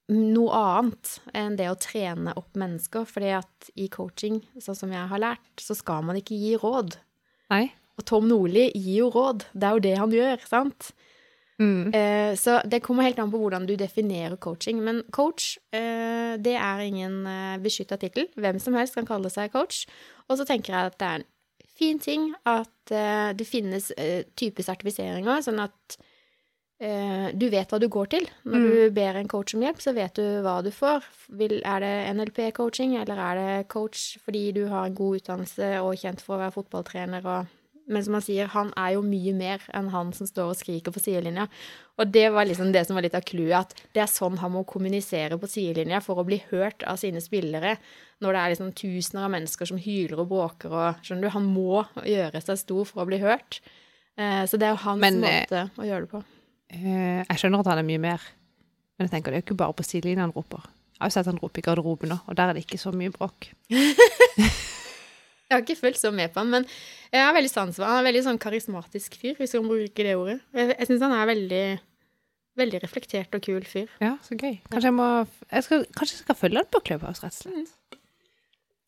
[0.08, 3.06] noe annet enn det å trene opp mennesker.
[3.06, 6.98] Fordi at i coaching, sånn som jeg har lært, så skal man ikke gi råd.
[7.54, 7.68] Nei.
[7.98, 9.48] Og Tom Nordli gir jo råd.
[9.54, 10.92] Det er jo det han gjør, sant?
[11.60, 11.94] Mm.
[11.94, 14.82] Eh, så det kommer helt an på hvordan du definerer coaching.
[14.86, 18.28] Men coach, eh, det er ingen eh, beskytta tittel.
[18.38, 19.86] Hvem som helst kan kalle seg coach.
[20.30, 21.28] Og så tenker jeg at det er en
[21.78, 25.98] fin ting at eh, det finnes eh, type sertifiseringer, sånn at
[26.82, 28.26] eh, du vet hva du går til.
[28.46, 28.72] Når Mm.
[28.72, 31.06] du ber en coach om hjelp, så vet du hva du får.
[31.38, 35.94] Vil, er det NLP-coaching, eller er det coach fordi du har en god utdannelse og
[35.94, 37.46] er kjent for å være fotballtrener og
[37.88, 40.92] men som han sier, han er jo mye mer enn han som står og skriker
[40.92, 41.46] på sidelinja.
[41.98, 44.54] Og det var liksom det som var litt av clouet, at det er sånn han
[44.54, 47.78] må kommunisere på sidelinja for å bli hørt av sine spillere.
[48.24, 51.48] Når det er liksom tusener av mennesker som hyler og bråker og Skjønner du, han
[51.48, 53.62] må gjøre seg stor for å bli hørt.
[54.18, 56.24] Eh, så det er jo hans Men, eh, måte å gjøre det på.
[56.76, 58.32] Eh, jeg skjønner at han er mye mer.
[58.98, 60.66] Men jeg tenker det er jo ikke bare på sidelinja han roper.
[60.98, 62.92] Jeg har jo sett han rope i garderoben òg, og der er det ikke så
[62.92, 63.54] mye bråk.
[65.48, 66.66] Jeg har ikke fulgt så med på han, men
[67.14, 67.96] jeg har veldig sans for han.
[67.96, 70.42] Han er veldig sånn karismatisk fyr, hvis man bruker det ordet.
[70.58, 71.62] Jeg, jeg syns han er veldig,
[72.60, 73.88] veldig reflektert og kul fyr.
[74.04, 74.58] Ja, så gøy.
[74.68, 78.02] Kanskje jeg må jeg skal, Kanskje jeg skal følge han på Clubhouse, rett og slett.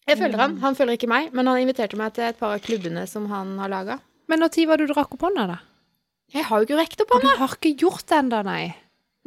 [0.09, 0.59] Jeg følger han.
[0.65, 3.55] Han følger ikke meg, men han inviterte meg til et par av klubbene som han
[3.61, 3.99] har laga.
[4.29, 5.59] Men når tid var det du drakk opp hånda, da?
[6.33, 7.37] Jeg har jo ikke rekt opp hånda!
[7.37, 8.63] du har ikke gjort det ennå, nei.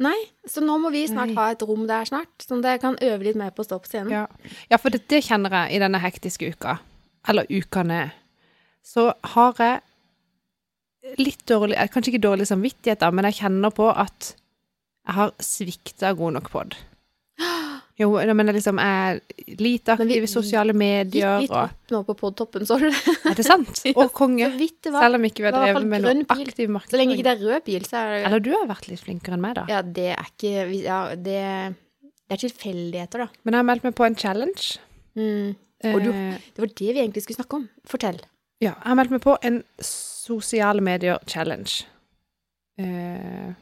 [0.03, 0.17] Nei,
[0.49, 1.37] så nå må vi snart Nei.
[1.37, 3.77] ha et rom der snart, sånn at jeg kan øve litt mer på å stå
[3.81, 4.11] på scenen.
[4.11, 6.79] Ja, ja for det, det kjenner jeg i denne hektiske uka.
[7.27, 8.11] Eller ukene.
[8.83, 13.89] Så har jeg litt dårlig eh, Kanskje ikke dårlig samvittighet, da, men jeg kjenner på
[13.91, 14.33] at
[15.03, 16.81] jeg har svikta god nok på det.
[18.01, 19.19] Jo, men jeg liksom er
[19.61, 23.13] lite aktiv i sosiale medier litt og opp nå på podtoppen, så du det?
[23.29, 23.83] Er det sant?
[24.01, 24.47] Og konge.
[24.81, 26.89] Selv om ikke vi har drevet med noe aktiv markedsføring.
[26.89, 29.03] Så lenge ikke det er rød pil, så er det Eller du har vært litt
[29.03, 29.67] flinkere enn meg, da.
[29.69, 31.43] Ja, det er ikke Ja, det,
[32.01, 33.43] det er tilfeldigheter, da.
[33.45, 34.81] Men jeg har meldt meg på en challenge.
[35.13, 35.53] Mm.
[35.91, 37.69] Og du- Eh, Det var det vi egentlig skulle snakke om.
[37.85, 38.19] Fortell.
[38.61, 41.83] Ja, jeg har meldt meg på en sosiale medier-challenge.
[42.79, 43.53] Eh,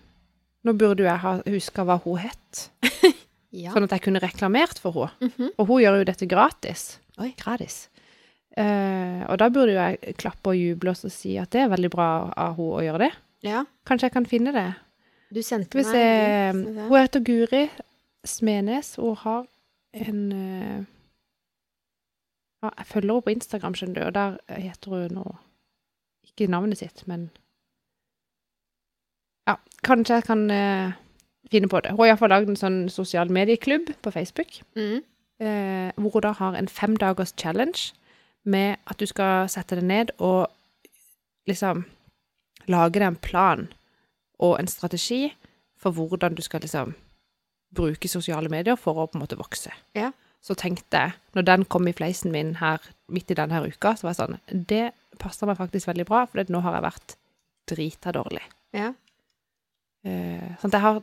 [0.63, 2.69] nå burde jeg ha huska hva hun het,
[3.51, 3.73] Ja.
[3.73, 5.31] sånn at jeg kunne reklamert for henne.
[5.31, 5.49] Mhm.
[5.57, 6.99] Og hun gjør jo dette gratis.
[7.19, 7.33] Oi.
[7.37, 7.87] Gratis.
[8.55, 11.89] Eh, og da burde jo jeg klappe og juble og si at det er veldig
[11.91, 13.11] bra av henne å gjøre det.
[13.47, 13.65] ja.
[13.85, 14.75] Kanskje jeg kan finne det.
[15.33, 17.69] Du sendte meg Hun heter Guri
[18.27, 19.45] Smenes, hun har
[19.93, 20.85] en eh,
[22.63, 25.25] ja, Jeg følger henne på Instagram, skjønner du, og der heter hun nå
[26.27, 27.29] Ikke navnet sitt, men
[29.47, 30.91] Ja, kanskje jeg kan eh,
[31.51, 31.91] finne på det.
[31.91, 35.01] Hun har iallfall lagd en sånn sosial medieklubb på Facebook, Mm.
[35.41, 37.93] eh, hvor hun da har en femdagers challenge
[38.45, 40.47] med at du skal sette deg ned og
[41.47, 41.85] liksom
[42.67, 43.67] lage deg en plan
[44.39, 45.33] og en strategi
[45.77, 46.93] for hvordan du skal liksom
[47.73, 49.71] bruke sosiale medier for å på en måte vokse.
[49.95, 50.11] Ja.
[50.41, 52.81] Så tenkte jeg, når den kom i fleisen min her
[53.13, 54.85] midt i denne uka, så var jeg sånn Det
[55.21, 57.15] passer meg faktisk veldig bra, for nå har jeg vært
[57.69, 58.41] drita dårlig.
[58.73, 58.89] Ja.
[60.01, 60.97] Eh, sånn jeg har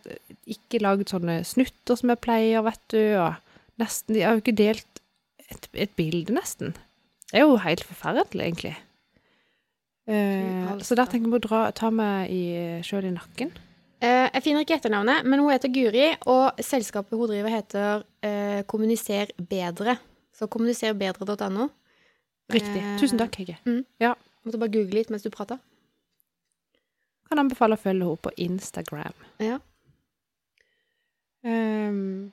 [0.51, 3.39] ikke laget sånne snutter som jeg pleier, vet du, og
[3.79, 5.03] nesten Jeg har jo ikke delt
[5.49, 6.75] et, et bilde, nesten.
[7.31, 8.75] Det er jo helt forferdelig, egentlig.
[10.09, 12.43] Eh, så der tenker jeg på å dra, ta meg i,
[12.83, 13.53] sjøl i nakken.
[13.99, 18.61] Eh, jeg finner ikke etternavnet, men hun heter Guri, og selskapet hun driver, heter eh,
[18.71, 19.97] Kommuniser bedre.
[20.39, 21.67] Så kommuniserbedre.no.
[22.53, 22.79] Riktig.
[22.79, 23.59] Eh, Tusen takk, Hege.
[24.47, 25.59] Måtte bare google litt mens du prata.
[27.29, 29.27] Kan anbefale å følge henne på Instagram.
[29.45, 29.59] Ja.
[31.45, 32.31] Um,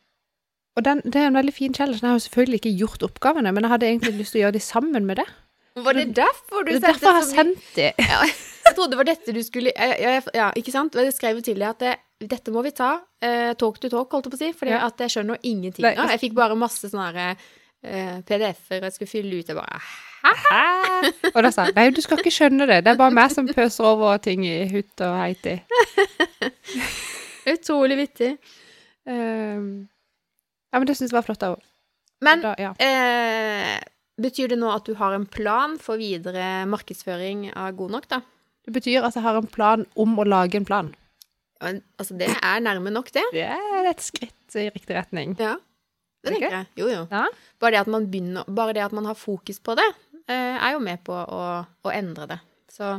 [0.76, 2.02] og den, det er en veldig fin challenge.
[2.04, 4.58] Jeg har jo selvfølgelig ikke gjort oppgavene, men jeg hadde egentlig lyst til å gjøre
[4.58, 5.28] de sammen med det.
[5.76, 7.90] Var det derfor du sendte Det er derfor jeg har sendt de.
[8.00, 8.22] Ja,
[8.66, 10.96] jeg trodde det var dette du skulle Ja, ja, ja ikke sant?
[10.96, 11.94] Jeg skrev jo til deg at det,
[12.32, 12.96] dette må vi ta.
[13.24, 14.52] Uh, talk to talk, holdt jeg på å si.
[14.54, 14.90] For Ja.
[15.00, 15.84] jeg skjønner ingenting.
[15.86, 15.94] Nei.
[16.16, 17.36] Jeg fikk bare masse sånne her,
[17.84, 19.48] eh, PDF-er jeg skulle fylle ut.
[19.48, 19.80] Jeg bare
[20.26, 21.32] Hæ?
[21.36, 22.80] Og da sa jeg nei, du skal ikke skjønne det.
[22.84, 25.60] Det er bare meg som pøser over ting i hutt og heiti.
[27.46, 28.32] Utrolig vittig.
[29.06, 29.86] Uh,
[30.74, 31.72] ja, men det syns jeg var flott av henne.
[32.26, 32.72] Men Da- Ja.
[32.80, 33.80] eh,
[34.20, 38.22] betyr det nå at du har en plan for videre markedsføring av God nok, da?
[38.66, 40.92] Det betyr at jeg har en plan om å lage en plan.
[41.64, 43.24] Men, Altså, det er nærme nok, det.
[43.34, 45.36] Det er et skritt i riktig retning.
[45.40, 45.56] Ja.
[46.26, 46.68] Det tenker jeg.
[46.82, 47.04] Jo, jo.
[47.12, 47.28] Ja.
[47.62, 49.86] Bare det begynner Bare det at man har fokus på det,
[50.28, 51.42] eh, er jo med på å,
[51.86, 52.40] å endre det.
[52.74, 52.96] Så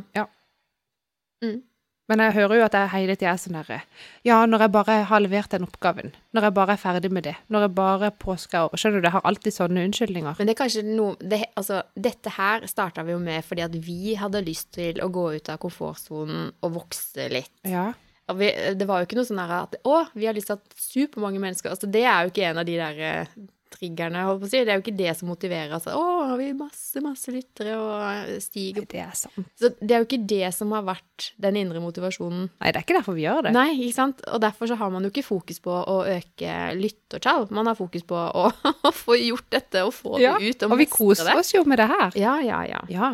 [2.07, 3.81] Men jeg hører jo at jeg hele tida er sånn derre
[4.27, 7.35] Ja, når jeg bare har levert den oppgaven, når jeg bare er ferdig med det,
[7.51, 10.39] når jeg bare påsker over Skjønner du, jeg har alltid sånne unnskyldninger.
[10.39, 13.77] Men det er kanskje noe det, Altså, dette her starta vi jo med fordi at
[13.87, 17.53] vi hadde lyst til å gå ut av komfortsonen og vokse litt.
[17.67, 17.91] Ja.
[18.37, 20.79] Vi, det var jo ikke noe sånn her at Å, vi har lyst til at
[20.83, 23.37] supermange mennesker Altså, det er jo ikke en av de der eh,
[23.73, 24.61] triggerne, holdt på å si.
[24.65, 25.73] Det er jo ikke det som motiverer.
[25.77, 29.49] Altså, å, har vi masse, masse lyttere og stiger Det er sant.
[29.59, 32.49] Så det er jo ikke det som har vært den indre motivasjonen.
[32.61, 33.55] Nei, det er ikke derfor vi gjør det.
[33.57, 34.23] Nei, ikke sant?
[34.31, 37.49] Og derfor så har man jo ikke fokus på å øke lyttertall.
[37.57, 38.47] Man har fokus på å,
[38.91, 41.65] å få gjort dette og få Ja, det ut og, Og vi koser oss jo
[41.69, 42.17] med det her.
[42.21, 42.85] Ja, ja, ja.
[42.93, 43.13] Ja.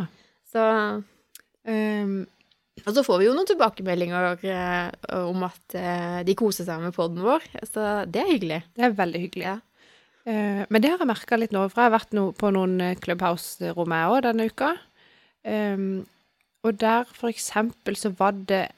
[0.52, 0.62] Så,
[1.64, 2.16] um,
[2.82, 6.94] og så får vi jo noen tilbakemeldinger eh, om at eh, de koser seg med
[6.96, 7.44] poden vår.
[7.68, 8.62] Så det er hyggelig.
[8.76, 9.44] det er veldig hyggelig.
[9.46, 9.58] Ja.
[10.28, 12.76] Eh, men det har jeg merka litt nå, for jeg har vært no, på noen
[12.82, 14.70] eh, Clubhouse-rom jeg òg denne uka.
[15.48, 16.04] Ehm,
[16.62, 18.68] og der for eksempel så var det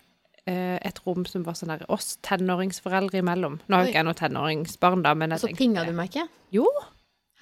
[0.48, 3.58] eh, et rom som var sånn der oss tenåringsforeldre imellom.
[3.66, 5.92] Nå har jo ikke jeg noe tenåringsbarn, da, men Og jeg så tenkte pinga du
[5.96, 6.26] meg ikke?
[6.56, 6.64] Jo.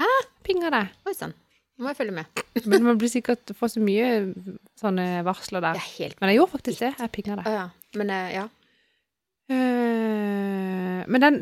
[0.03, 0.11] Hæ?
[0.47, 0.91] Pinga deg.
[1.07, 1.37] Oi sann.
[1.79, 2.43] Nå må jeg følge med.
[2.71, 4.09] Men man blir sikkert får så mye
[4.79, 5.79] sånne varsler Det der.
[5.81, 6.91] er helt Men jeg gjorde faktisk det.
[6.99, 7.47] Jeg pinga deg.
[7.49, 7.63] Uh, ja.
[7.99, 8.43] Men uh, ja.
[9.53, 11.39] Uh, men, den,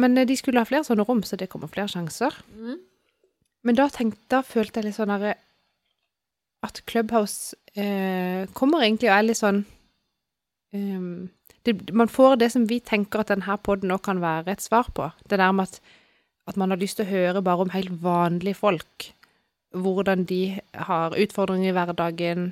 [0.00, 2.34] men de skulle ha flere sånne rom, så det kommer flere sjanser.
[2.58, 2.80] Mm.
[3.64, 5.36] Men da, tenkte, da følte jeg litt sånn herre
[6.64, 9.62] At Clubhouse eh, kommer egentlig og er litt sånn
[10.72, 11.30] um,
[11.64, 14.90] det, Man får det som vi tenker at denne poden nå kan være et svar
[14.96, 15.08] på.
[15.24, 15.80] Det der med at,
[16.50, 19.08] at man har lyst til å høre bare om helt vanlige folk.
[19.74, 22.50] Hvordan de har utfordringer i hverdagen.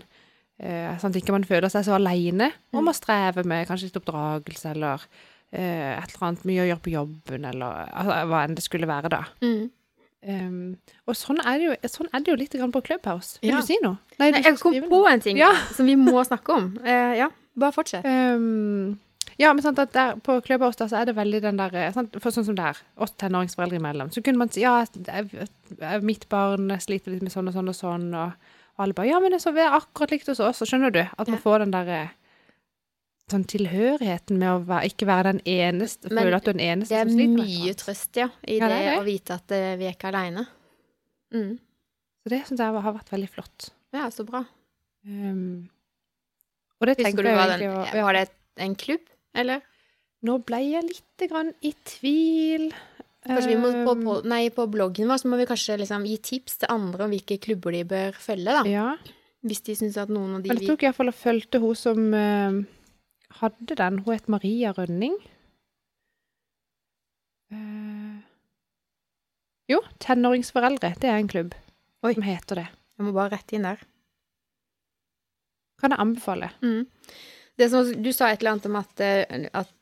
[0.62, 4.00] Eh, sånn at ikke man føler seg så aleine om å streve med kanskje litt
[4.00, 5.04] oppdragelse eller
[5.52, 8.88] eh, et eller annet mye å gjøre på jobben, eller altså, hva enn det skulle
[8.90, 9.22] være, da.
[9.44, 9.70] Mm.
[10.22, 10.76] Um,
[11.10, 13.38] og sånn er, det jo, sånn er det jo litt på Clubhouse.
[13.42, 13.60] Vil Ja.
[13.60, 13.98] du si noe?
[14.20, 15.52] Nei, du jeg kom på en ting Ja.
[15.74, 16.68] som vi må snakke om.
[16.78, 17.28] Uh, ja,
[17.58, 18.04] bare fortsett.
[18.06, 19.00] Um,
[19.40, 21.92] ja, men sant at der, på Clubhouse da, så er det veldig den der eh,
[21.92, 24.12] sant, for Sånn som det er, oss tenåringsforeldre imellom.
[24.12, 25.30] Så kunne man si ja, jeg,
[25.80, 28.34] jeg, mitt barn sliter litt med sånn og sånn og sånn, og,
[28.76, 30.60] og alle bare ja, men det er akkurat likt hos oss.
[30.62, 31.42] Så skjønner du at man Ja.
[31.42, 32.08] får den der eh,
[33.30, 36.64] sånn tilhørigheten med å være, ikke være den eneste, Men føle at du er den
[36.66, 38.80] eneste Det er som sliter med et eller mye trøst, ja, i Ja, det, det
[38.80, 38.96] er det.
[38.98, 40.46] å vite at eh, vi er ikke aleine.
[41.32, 41.52] Mm.
[42.22, 43.68] Så det syns jeg har vært veldig flott.
[43.92, 44.44] Ja, så bra.
[45.06, 45.68] Um,
[46.78, 48.04] og det tenker jeg egentlig den ja.
[48.06, 48.26] Var det
[48.66, 49.06] en klubb,
[49.38, 49.62] eller?
[50.22, 52.68] Nå ble jeg litt grann i tvil.
[53.26, 56.16] Kanskje vi må på, på, nei, på bloggen vår så må vi kanskje liksom gi
[56.22, 58.62] tips til andre om hvilke klubber de bør følge, da.
[58.66, 58.86] Ja,
[59.46, 62.14] Hvis de syns at noen av de men jeg tok iallfall og fulgte hun som
[62.18, 62.58] eh,
[63.40, 64.02] hadde den.
[64.04, 65.16] Hun het Maria Rønning.
[67.52, 68.20] Uh,
[69.70, 70.94] jo, Tenåringsforeldre.
[71.00, 71.54] Det er en klubb
[72.02, 72.14] Oi.
[72.14, 72.68] som heter det.
[72.96, 73.82] Jeg må bare rette inn der.
[75.80, 76.50] Kan jeg anbefale.
[76.62, 76.86] Mm.
[77.58, 79.72] Det som, du sa et eller annet om at, eh, at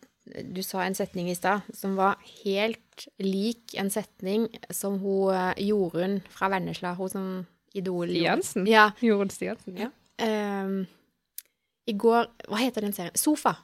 [0.55, 5.63] du sa en setning i stad som var helt lik en setning som hun eh,
[5.69, 7.29] Jorunn fra Vennesla, hun som
[7.75, 8.67] Idol Stiansen?
[8.69, 8.91] Ja.
[9.05, 9.91] Jorunn Stiansen, ja.
[10.23, 10.83] ehm,
[11.89, 13.17] I går Hva heter den serien?
[13.17, 13.57] Sofa.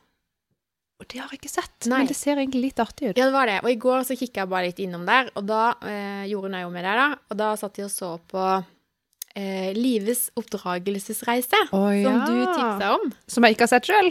[0.96, 1.98] Og det har jeg ikke sett, Nei.
[2.00, 3.18] men det ser egentlig litt artig ut.
[3.20, 3.58] Ja, det var det.
[3.62, 6.62] Og i går så kikka jeg bare litt innom der, og da eh, gjorde hun
[6.62, 7.08] jo med der, da.
[7.28, 8.44] Og da satt de og så på
[9.36, 13.12] eh, Lives oppdragelsesreise, Å som du tipsa om.
[13.28, 14.08] Som jeg ikke har sett sjøl.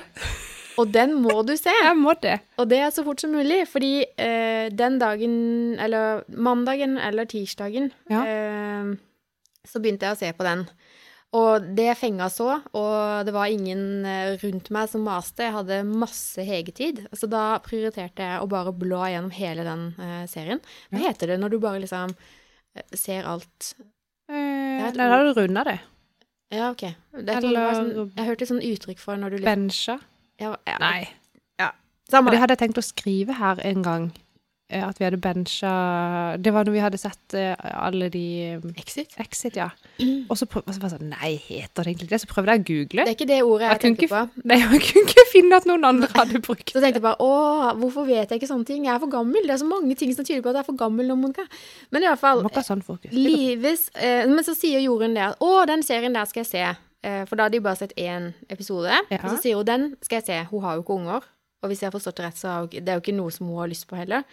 [0.78, 1.72] Og den må du se.
[1.88, 2.36] Jeg må det.
[2.62, 5.36] Og det er så fort som mulig, fordi eh, den dagen,
[5.82, 8.22] eller mandagen eller tirsdagen, Ja.
[8.30, 8.93] eh,
[9.66, 10.68] så begynte jeg å se på den.
[11.34, 15.43] Og det fenga så, og det var ingen eh, rundt meg som maste.
[15.43, 17.07] Jeg hadde masse hegetid.
[17.11, 20.61] Så da prioriterte jeg å bare blå gjennom hele den uh, serien.
[20.91, 21.09] Hva Ja.
[21.09, 22.13] heter det når du bare liksom
[22.76, 23.73] eh, ser alt
[24.26, 24.34] Eh,
[24.82, 25.76] nei, da har du runda det.
[26.49, 26.82] Ja, OK.
[27.13, 29.99] Det er Eller- sånn, jeg hørte et sånt uttrykk for når du liksom Bencha.
[30.41, 31.07] ja, ja, Nei.
[32.09, 32.39] Samme det det.
[32.41, 34.11] hadde jeg tenkt å skrive her en gang.
[34.70, 35.72] Eh, At vi hadde bencha
[36.41, 38.24] Det var når vi hadde sett eh, alle de
[38.61, 39.16] um, Exit.
[39.22, 39.70] Exit, ja.
[40.30, 42.22] Og så prøv- og så sånn Nei, heter det egentlig det?
[42.24, 43.05] Så prøvde jeg å google.
[43.05, 44.24] Det er ikke det ordet Jeg jeg ikke på.
[44.51, 46.76] Nei, jeg kunne ikke finne at noen andre hadde brukt det.
[46.76, 48.88] Så tenkte jeg bare å, hvorfor vet jeg ikke sånne ting?
[48.88, 49.45] Jeg er for gammel.
[49.45, 51.45] Det er så mange ting som tyder på at jeg er for gammel nå, Monica.
[51.93, 52.84] Men i hvert fall, sånn.
[53.03, 53.13] Det.
[53.13, 56.66] Lives eh, Men så sier Jorunn det at å, den serien der skal jeg se.
[57.05, 58.89] Eh, for da hadde de bare sett én episode.
[59.13, 59.22] Ja.
[59.22, 60.41] Og så sier hun den skal jeg se.
[60.49, 61.28] Hun har jo ikke unger.
[61.63, 63.61] Og hvis jeg har forstått det rett, så er det jo ikke noe som hun
[63.61, 64.26] har lyst på heller.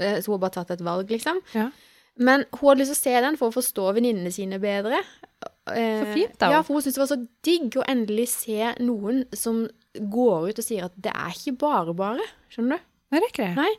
[0.00, 1.38] Eh, så hun har bare tatt et valg, liksom.
[1.54, 1.68] Ja.
[2.20, 4.98] Men hun hadde lyst til å se den for å forstå venninnene sine bedre.
[5.70, 6.50] Eh, Så fint, da.
[6.56, 9.62] Ja, for hun syntes det var så digg å endelig se noen som
[9.94, 12.26] går ut og sier at det er ikke bare bare.
[12.52, 12.84] Skjønner du?
[13.10, 13.56] Nei, det er ikke det.
[13.56, 13.72] Nei.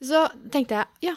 [0.00, 0.22] Så
[0.54, 1.16] tenkte jeg, ja.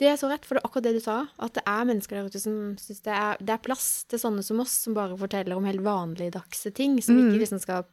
[0.00, 1.18] Det er så rett, for det er akkurat det du sa.
[1.44, 4.60] At det er mennesker der ute som syns det det er plass til sånne som
[4.64, 6.96] oss, som bare forteller om helt vanligdagse ting.
[7.04, 7.26] Som Mm.
[7.34, 7.84] ikke liksom skal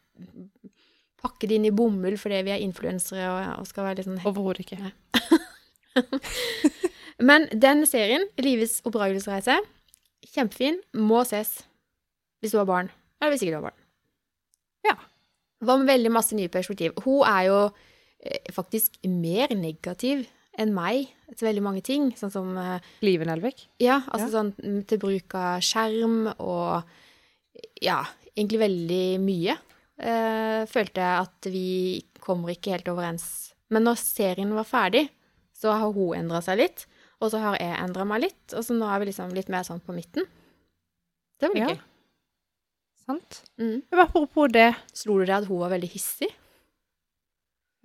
[1.21, 4.21] pakke det inn i bomull fordi vi er influensere og, og skal være litt sånn
[4.27, 4.91] Overhodet ikke.
[7.27, 9.57] Men den serien, Livets oppdragelsesreise,
[10.35, 11.55] kjempefin, må ses
[12.43, 12.91] hvis du har barn.
[13.17, 13.79] Eller hvis ikke du har barn.
[14.85, 14.93] Ja.
[15.57, 16.93] Det var med veldig masse nye perspektiv.
[17.01, 17.59] Hun er jo
[18.21, 23.65] eh, faktisk mer negativ enn meg til veldig mange ting, sånn som eh, Live Nelvik.
[23.81, 24.33] Ja, altså Ja.
[24.37, 26.85] sånn til bruk av skjerm og
[27.81, 28.03] ja,
[28.37, 29.57] egentlig veldig mye.
[29.97, 31.65] Eh, følte jeg at vi
[32.21, 33.27] kommer ikke helt overens.
[33.73, 35.07] Men når serien var ferdig,
[35.57, 36.85] så har hun endra seg litt,
[37.19, 39.65] og så har jeg endra meg litt, og så nå er vi liksom litt mer
[39.65, 40.27] sånn på midten.
[41.41, 41.67] Det litt Ja.
[41.73, 41.79] gøy.
[43.07, 43.41] Sant?
[43.57, 43.81] Mm.
[43.89, 46.27] Men apropos det Slo du deg at hun var veldig hissig?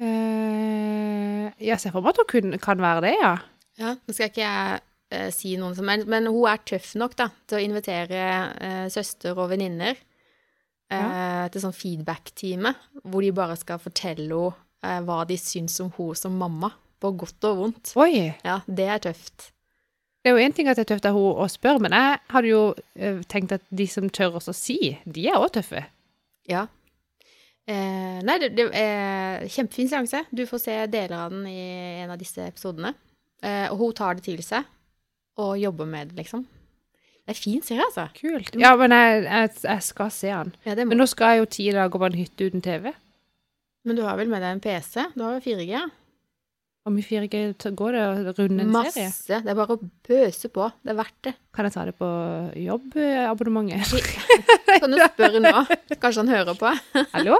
[0.02, 3.34] eh, Jeg ser for meg at hun kun, kan være det, ja.
[3.80, 4.80] Ja, nå skal ikke jeg
[5.14, 8.24] eh, si noen som helst, men hun er tøff nok da, til å invitere
[8.60, 9.96] eh, søster og venninner
[10.98, 15.92] eh, til sånn feedback-time, hvor de bare skal fortelle henne eh, hva de syns om
[15.96, 16.72] henne som mamma,
[17.02, 17.94] på godt og vondt.
[17.98, 18.30] Oi.
[18.46, 19.50] Ja, det er tøft.
[20.22, 22.20] Det er jo én ting at det er tøft av henne å spørre, men jeg
[22.30, 22.62] hadde jo
[22.94, 25.82] eh, tenkt at de som tør også å si, de er òg tøffe.
[26.50, 26.68] Ja.
[27.66, 30.24] Eh, nei, det, det er kjempefin seanse.
[30.30, 31.58] Du får se deler av den i
[32.04, 32.94] en av disse episodene.
[33.42, 34.66] Eh, og hun tar det til seg
[35.42, 36.44] og jobber med det, liksom.
[37.22, 38.08] Det er fin serie, altså.
[38.18, 38.50] Kult.
[38.58, 40.54] Ja, men jeg, jeg, jeg skal se den.
[40.66, 40.74] Ja.
[40.82, 42.90] Men nå skal jeg jo ti dager på en hytte uten TV.
[43.86, 45.04] Men du har vel med deg en PC?
[45.14, 45.82] Du har jo 4G?
[46.82, 49.04] Hvor mye 4G går det å runde en Masse.
[49.14, 49.38] serie?
[49.44, 50.66] Det er bare å bøse på.
[50.82, 51.32] Det er verdt det.
[51.54, 52.08] Kan jeg ta det på
[52.58, 54.10] jobbabonnementet?
[54.82, 55.54] Kan du spørre nå?
[56.02, 56.74] Kanskje han hører på?
[57.14, 57.38] Hallo?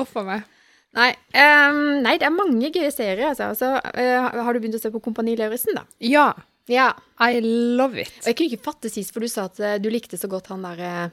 [0.00, 0.48] Uff a meg.
[0.94, 3.50] Nei, um, nei, det er mange gøye serier, altså.
[3.50, 5.82] altså uh, har du begynt å se på Kompani Lauritzen, da?
[6.06, 6.28] Ja,
[6.70, 6.92] Ja.
[7.20, 8.12] I love it.
[8.22, 10.48] Og jeg kunne ikke fatte sist, for du sa at eh, du likte så godt
[10.52, 11.10] han derre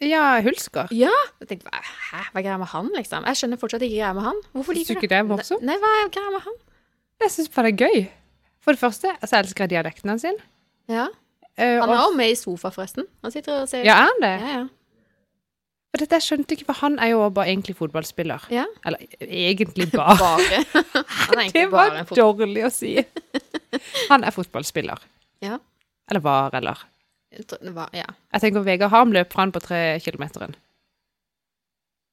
[0.00, 0.88] Ja, Hulsker.
[0.94, 1.10] Ja!
[1.42, 3.24] Jeg tenkte, hæ, hva er greia med han, liksom?
[3.26, 4.38] Jeg skjønner fortsatt ikke greia med han.
[4.54, 5.64] Hvorfor liker du ikke det morsomt?
[5.66, 6.58] Nei, hva er greia med han?
[7.24, 8.04] Jeg syns bare det er gøy.
[8.62, 10.24] For det første så elsker jeg dialekten hans.
[10.88, 11.08] Ja.
[11.58, 13.08] Eh, Han er også med i sofa, forresten.
[13.26, 14.34] Han sitter og ser Ja, er han det?
[14.44, 14.66] ja, ja.
[15.88, 18.44] For dette jeg skjønte ikke, for han er jo bare egentlig fotballspiller.
[18.52, 18.66] Ja.
[18.86, 20.18] Eller egentlig bare.
[20.20, 20.60] Bare.
[20.74, 22.92] Han er Det var bare en dårlig å si.
[24.10, 25.00] Han er fotballspiller.
[25.44, 25.58] Ja.
[26.10, 26.80] Eller var, eller.
[27.92, 28.06] Ja.
[28.32, 30.54] Jeg tenker Vegard Harm løp fra han på tre kilometeren.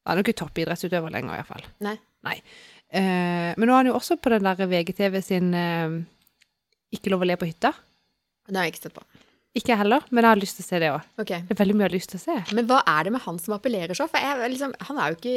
[0.06, 1.64] Han er jo ikke toppidrettsutøver lenger, iallfall.
[1.86, 1.96] Nei.
[2.28, 2.36] Nei.
[2.92, 5.96] Uh, men nå er han jo også på den der VGTV sin uh,
[6.94, 7.72] Ikke lov å le på hytta.
[8.46, 9.06] Det har jeg ikke sett på.
[9.56, 11.04] Ikke jeg heller, men jeg har lyst til å se det òg.
[11.24, 11.46] Okay.
[11.48, 12.36] Det er veldig mye jeg har lyst til å se.
[12.58, 14.08] Men hva er det med han som appellerer så?
[14.12, 15.36] For jeg, liksom, han er jo ikke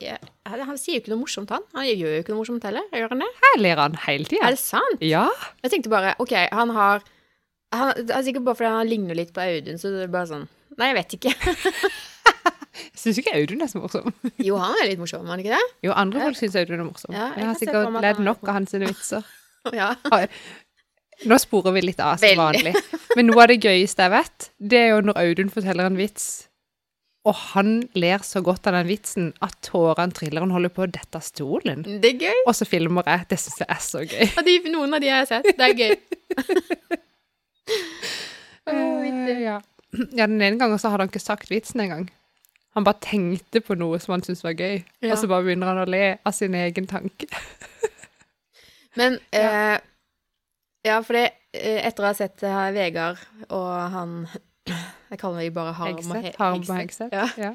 [0.00, 1.66] jeg, Han sier jo ikke noe morsomt, han.
[1.76, 2.86] Han gjør jo ikke noe morsomt heller.
[2.96, 3.30] Gjør han det?
[3.44, 5.04] Her ler han hele Er det sant?
[5.04, 5.26] Ja.
[5.66, 7.04] Jeg tenkte bare OK, han har
[7.76, 10.30] han, Det er sikkert bare fordi han ligner litt på Audun, så det er bare
[10.30, 10.48] sånn
[10.78, 11.32] Nei, jeg vet ikke.
[12.78, 14.12] Jeg syns ikke Audun er så morsom.
[14.48, 15.74] Jo, han er litt morsom, er han ikke det?
[15.86, 17.14] Jo, andre folk syns Audun er morsom.
[17.14, 19.26] Ja, jeg jeg har sikkert ledd nok av hans vitser.
[19.74, 19.92] Ja.
[21.26, 22.74] Nå sporer vi litt av som vanlig.
[23.16, 26.28] Men noe av det gøyeste jeg vet, det er jo når Audun forteller en vits,
[27.26, 30.40] og han ler så godt av den vitsen at tårene triller.
[30.46, 31.82] Han holder på å dette av stolen.
[31.84, 32.44] Det er gøy.
[32.46, 33.26] Og så filmer jeg.
[33.28, 34.28] Det syns jeg er så gøy.
[34.38, 35.50] Og de, noen av de har jeg sett.
[35.58, 35.94] Det er gøy.
[38.68, 39.54] Eh, ja.
[40.12, 42.08] ja, den ene gangen så hadde han ikke sagt vitsen engang.
[42.76, 45.14] Han bare tenkte på noe som han syntes var gøy, Ja.
[45.14, 47.28] og så bare begynner han å le av sin egen tanke.
[49.00, 49.78] Men eh,
[50.88, 51.26] ja, for det,
[51.56, 54.14] eh, etter å ha sett eh, Vegard og han
[55.12, 57.12] Jeg kaller dem bare Harm og Hegseth.
[57.14, 57.28] Ja.
[57.40, 57.52] Ja.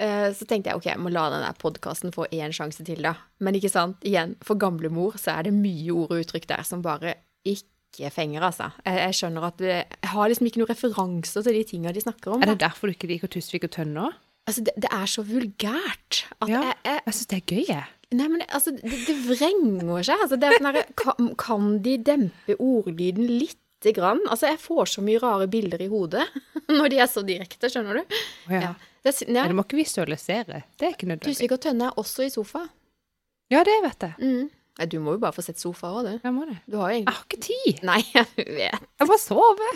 [0.00, 3.02] Eh, så tenkte jeg ok, jeg må la den der podkasten få én sjanse til,
[3.04, 3.12] da.
[3.44, 6.80] Men ikke sant, igjen, for gamlemor så er det mye ord og uttrykk der som
[6.82, 7.12] bare
[7.46, 8.70] ikke fenger, altså.
[8.82, 12.02] Jeg, jeg skjønner at det, Jeg har liksom ikke noen referanser til de tinga de
[12.02, 12.42] snakker om.
[12.42, 12.56] Er da.
[12.56, 14.08] det derfor du ikke liker Tusvik og Tønne?
[14.48, 16.64] Altså, det, det er så vulgært at Ja.
[16.70, 17.84] jeg, jeg Jeg syns det er gøy, jeg.
[18.14, 20.20] Nei, men altså, det, det vrenger seg.
[20.22, 24.22] Altså, det er sånn her, kan, kan de dempe ordlyden lite grann?
[24.30, 26.26] Altså, jeg får så mye rare bilder i hodet
[26.78, 28.18] når de er så direkte, skjønner du?
[28.48, 28.60] Å, ja.
[28.68, 28.74] Ja.
[29.04, 29.42] Det, er ja.
[29.42, 30.62] Men det må ikke visualisere.
[30.80, 31.34] Det er ikke nødvendig.
[31.34, 32.62] Tusvik og Tønne er også i sofa.
[33.52, 34.14] Ja, det vet jeg.
[34.22, 34.52] Mm.
[34.78, 36.14] Nei, du må jo bare få sett sofa òg, du.
[36.24, 36.56] Jeg må det.
[36.70, 37.82] Du har jo Jeg har ikke tid.
[37.86, 38.88] Nei, jeg vet.
[39.02, 39.68] Jeg må sove.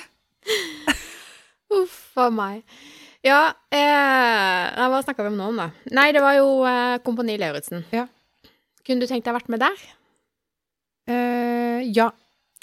[1.79, 2.63] Uff a meg.
[3.27, 5.69] Ja, eh, hva snakka vi om nå, da?
[5.93, 7.85] Nei, det var jo eh, Kompani Lauritzen.
[7.93, 8.07] Ja.
[8.89, 9.83] Kunne du tenkt deg vært med der?
[11.09, 12.09] Uh, ja.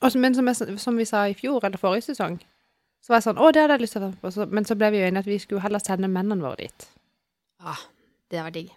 [0.04, 2.40] Også, men som, jeg, som vi sa i fjor, eller forrige sesong,
[3.02, 4.32] så var jeg sånn Å, det hadde jeg lyst til å være med på.
[4.36, 6.88] Så- Men så ble vi jo enige at vi skulle heller sende mennene våre dit.
[7.64, 7.80] Ah,
[8.34, 8.72] det var digg.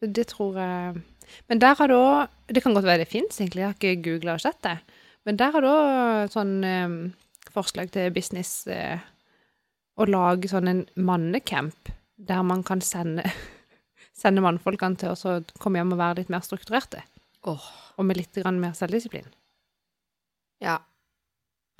[0.00, 1.02] Det tror jeg
[1.48, 3.60] Men der har òg Det kan godt være det fins, egentlig.
[3.60, 4.78] Jeg har ikke googla og sett det.
[5.26, 7.14] Men der har òg sånn um,
[7.52, 8.98] forslag til business uh,
[9.98, 13.24] å lage sånn en mannecamp der man kan sende
[14.20, 17.00] Sende mannfolkene til å komme hjem og være litt mer strukturerte.
[17.48, 17.64] Oh.
[17.96, 19.28] Og med litt grann mer selvdisiplin.
[20.60, 20.76] Ja.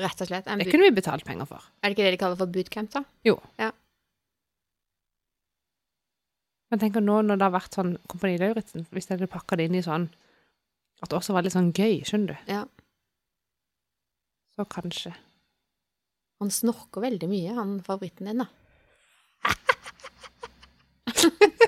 [0.01, 0.49] Rett og slett.
[0.49, 1.66] En Det kunne vi betalt penger for.
[1.82, 3.05] Er det ikke det de kaller for bootcamp, da?
[3.28, 3.36] Jo.
[6.70, 9.66] Men tenk nå når det har vært sånn Kompani Lauritzen, hvis jeg hadde pakka det
[9.68, 10.07] inn i sånn
[11.03, 12.53] At det også var litt sånn gøy, skjønner du.
[12.53, 12.62] Ja.
[14.57, 15.12] Så kanskje.
[16.41, 18.49] Han snorker veldig mye, han favoritten din, da.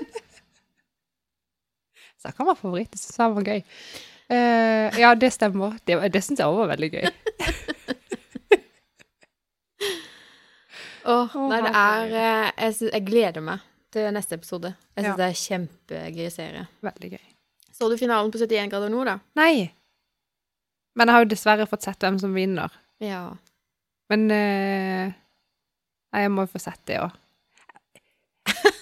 [2.23, 2.93] Så det kan være favoritt.
[2.95, 3.61] Jeg syns han var gøy.
[4.31, 5.75] Uh, ja, det stemmer.
[5.83, 7.09] Det, det syns jeg òg var veldig gøy.
[11.03, 14.69] Åh, Å, nei, det er eh, jeg, synes, jeg gleder meg til neste episode.
[14.95, 15.15] Jeg syns Ja.
[15.19, 16.61] det er kjempegøy serie.
[16.87, 17.25] Veldig gøy.
[17.75, 19.17] Så du finalen på 71 grader nord, da?
[19.35, 19.67] Nei.
[20.95, 22.71] Men jeg har jo dessverre fått sett hvem som vinner.
[23.03, 23.25] Ja.
[24.13, 25.11] Men uh,
[26.15, 27.19] jeg må jo få sett det òg.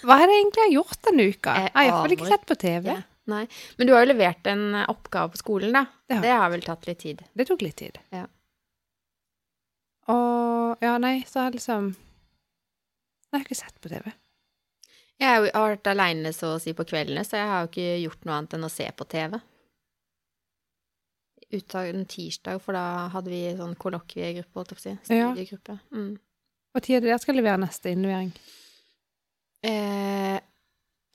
[0.06, 1.52] Hva er det egentlig jeg har gjort denne uka?
[1.58, 2.86] Jeg Jeg har iallfall ikke sett på TV.
[2.92, 3.00] Ja.
[3.30, 3.44] Nei.
[3.78, 5.84] Men du har jo levert en eh, oppgave på skolen, da.
[6.08, 7.22] Det har Det har vel tatt litt tid.
[7.38, 8.00] Det tok litt tid.
[8.14, 8.26] Ja.
[10.10, 14.10] Og Ja, nei, så har jeg liksom Nei, jeg har ikke sett på TV.
[15.22, 18.26] Jeg har vært aleine så å si på kveldene, så jeg har jo ikke gjort
[18.26, 19.38] noe annet enn å se på TV.
[21.52, 25.16] Uttatt en tirsdag, for da hadde vi sånn kollokviegruppe, holdt jeg på å si.
[25.16, 25.78] Ja.
[25.94, 26.18] Mm.
[26.72, 28.32] Hva tid det der skal levere neste innlevering?
[29.62, 30.38] Eh,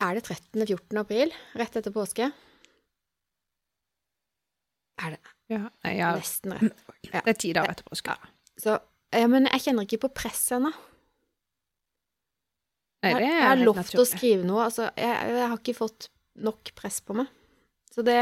[0.04, 1.00] er det 13.-14.
[1.02, 1.32] april?
[1.58, 2.30] Rett etter påske?
[5.04, 6.84] Er det Ja, ja, nesten rett?
[7.08, 7.22] Ja.
[7.24, 8.16] det er ti dager etter påske.
[8.60, 8.76] Så,
[9.16, 10.74] ja, men jeg kjenner ikke på press ennå.
[13.06, 14.66] Jeg, jeg har lovt å skrive noe.
[14.66, 16.10] Altså, jeg, jeg har ikke fått
[16.44, 17.30] nok press på meg.
[17.94, 18.18] Så det,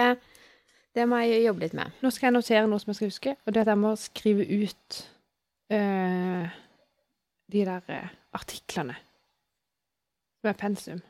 [0.95, 1.95] det må jeg jobbe litt med.
[2.03, 3.95] Nå skal jeg notere noe som jeg skal huske, og det er at jeg må
[3.99, 4.99] skrive ut
[5.73, 6.59] eh,
[7.55, 8.99] de der eh, artiklene
[10.45, 11.01] er pensum.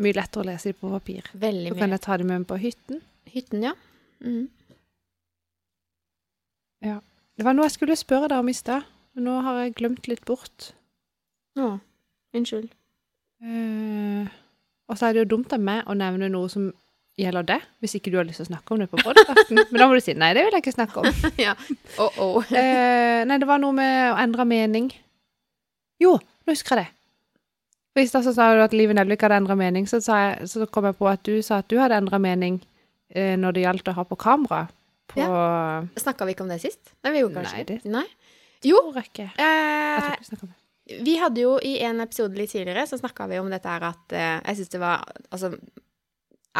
[0.00, 0.06] Ja.
[0.06, 1.28] Mye lettere å lese dem på papir.
[1.36, 1.76] Veldig mye.
[1.76, 3.04] Så kan jeg ta dem med meg på hytten.
[3.30, 3.76] Hytten, ja.
[4.24, 4.48] Mm.
[7.40, 8.84] Det var noe jeg skulle spørre deg om i stad,
[9.16, 10.74] men nå har jeg glemt litt bort.
[11.56, 11.70] Å,
[12.36, 12.66] unnskyld.
[13.40, 14.26] Eh,
[14.84, 16.66] og så er det jo dumt av meg å nevne noe som
[17.16, 19.56] gjelder det, hvis ikke du har lyst til å snakke om det på podkasten.
[19.72, 21.24] Men da må du si nei, det vil jeg ikke snakke om.
[21.46, 21.56] ja.
[22.04, 22.52] Oh, oh.
[22.52, 24.92] Eh, nei, det var noe med å endre mening.
[26.04, 26.99] Jo, nå husker jeg det.
[27.90, 30.66] For I stad sa du at Live Nelvik hadde endra mening, så, sa jeg, så
[30.70, 32.60] kom jeg på at du sa at du hadde endra mening
[33.10, 34.68] eh, når det gjaldt å ha på kamera.
[35.10, 35.26] På
[35.98, 36.92] Snakka vi ikke om det sist?
[37.02, 38.06] Nei, vi gjorde kanskje Nei, det- Nei.
[38.62, 39.26] Jo, jeg ikke.
[39.40, 40.98] Jeg eh, tror ikke vi om det.
[41.08, 44.12] vi hadde jo i en episode litt tidligere, så snakka vi om dette her at
[44.14, 45.50] eh, jeg syns det var Altså,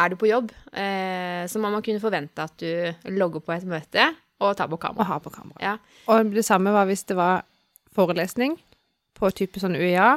[0.01, 3.63] er du på jobb, eh, så må man kunne forvente at du logger på et
[3.67, 4.09] møte
[4.41, 4.99] og tar på kamera.
[5.03, 5.59] Og ha på kamera.
[5.61, 5.77] Ja.
[6.11, 7.43] Og det samme var hvis det var
[7.95, 8.55] forelesning
[9.19, 10.15] på type sånn UiA,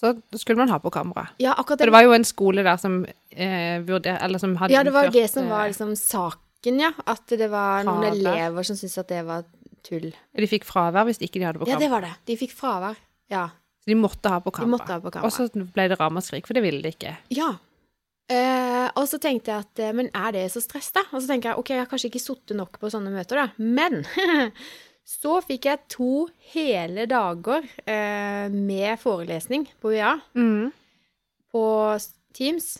[0.00, 1.26] så skulle man ha på kamera.
[1.42, 1.90] Ja, akkurat For det.
[1.90, 5.10] det var jo en skole der som eh, vurder, eller som hadde Ja, det var
[5.10, 6.92] jo det som eh, var liksom saken, ja.
[7.04, 8.16] At det var noen Fravær.
[8.16, 9.44] elever som syntes at det var
[9.84, 10.10] tull.
[10.36, 11.76] De fikk fravær hvis ikke de hadde på kamera.
[11.76, 12.14] Ja, det var det.
[12.28, 12.96] De fikk fravær.
[13.32, 13.46] Ja.
[13.80, 14.84] Så de måtte ha på De kamera.
[14.88, 15.28] ha på kamera.
[15.28, 15.46] Og så
[15.76, 17.14] ble det ramaskrik, for det ville de ikke.
[17.36, 17.52] Ja.
[18.30, 21.02] Eh, og så tenkte jeg at eh, Men er det så stress, da?
[21.10, 23.48] Og så tenker jeg ok, jeg har kanskje ikke sittet nok på sånne møter, da.
[23.58, 24.04] Men
[25.10, 26.12] så fikk jeg to
[26.52, 30.14] hele dager eh, med forelesning på UiA
[31.50, 31.64] på
[32.36, 32.76] Teams.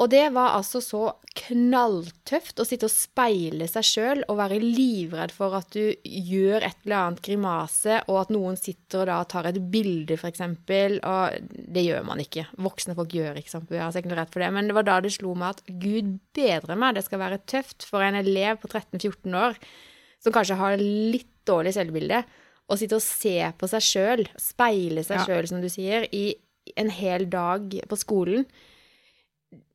[0.00, 1.02] Og det var altså så
[1.36, 6.78] knalltøft å sitte og speile seg sjøl og være livredd for at du gjør et
[6.86, 10.96] eller annet grimase, og at noen sitter og da tar et bilde, eksempel.
[11.04, 12.46] Og det gjør man ikke.
[12.64, 14.50] Voksne folk gjør ikke sånn på UiA, så jeg har noe for det.
[14.56, 17.84] Men det var da det slo meg at gud bedre meg, det skal være tøft
[17.84, 19.60] for en elev på 13-14 år
[20.20, 22.22] som kanskje har litt dårlig selvbilde,
[22.70, 25.24] å sitte og se på seg sjøl, speile seg Ja.
[25.26, 26.34] sjøl, som du sier, i
[26.76, 28.44] en hel dag på skolen.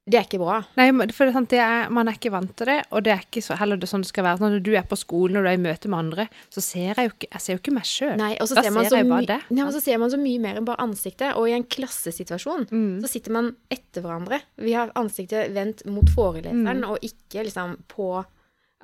[0.07, 0.59] Det er ikke bra.
[0.77, 3.23] Nei, for det sant, det er, man er ikke vant til det, og det er
[3.25, 4.37] ikke så, heller det sånn det skal være.
[4.43, 7.07] Når du er på skolen og du er i møte med andre, så ser jeg
[7.09, 8.13] jo ikke, jeg ser jo ikke meg sjøl.
[8.21, 9.39] Og Da ser man ser jeg bare det.
[9.49, 11.33] Nei, men så ser man så mye mer enn bare ansiktet.
[11.35, 13.01] Og i en klassesituasjon Mm.
[13.01, 14.41] så sitter man etter hverandre.
[14.61, 16.89] Vi har ansiktet vendt mot foreleseren, Mm.
[16.91, 18.23] og ikke liksom på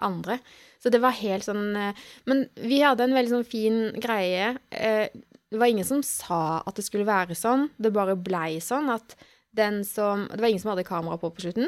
[0.02, 0.40] andre.
[0.82, 1.94] Så det var helt sånn eh,
[2.26, 4.58] Men vi hadde en veldig sånn fin greie.
[4.72, 5.08] Eh,
[5.52, 7.70] Det var ingen som sa at det skulle være sånn.
[7.78, 9.16] Det bare blei sånn at
[9.54, 11.68] den som Det var ingen som hadde kamera på på slutten,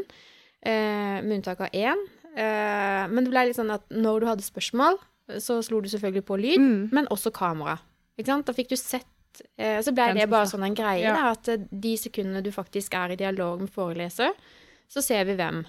[0.65, 1.99] eh, med unntak av én.
[2.36, 4.97] Men det blei litt sånn at når du hadde spørsmål,
[5.38, 6.89] så slo du selvfølgelig på lyd Mm.
[6.91, 7.77] men også kamera.
[8.17, 8.45] Ikke sant?
[8.45, 9.05] Da fikk du sett
[9.59, 11.13] Så ble det bare sånn en greie, Ja.
[11.13, 11.43] da, at
[11.81, 14.31] de sekundene du faktisk er i dialog med foreleser,
[14.89, 15.65] så ser vi hvem.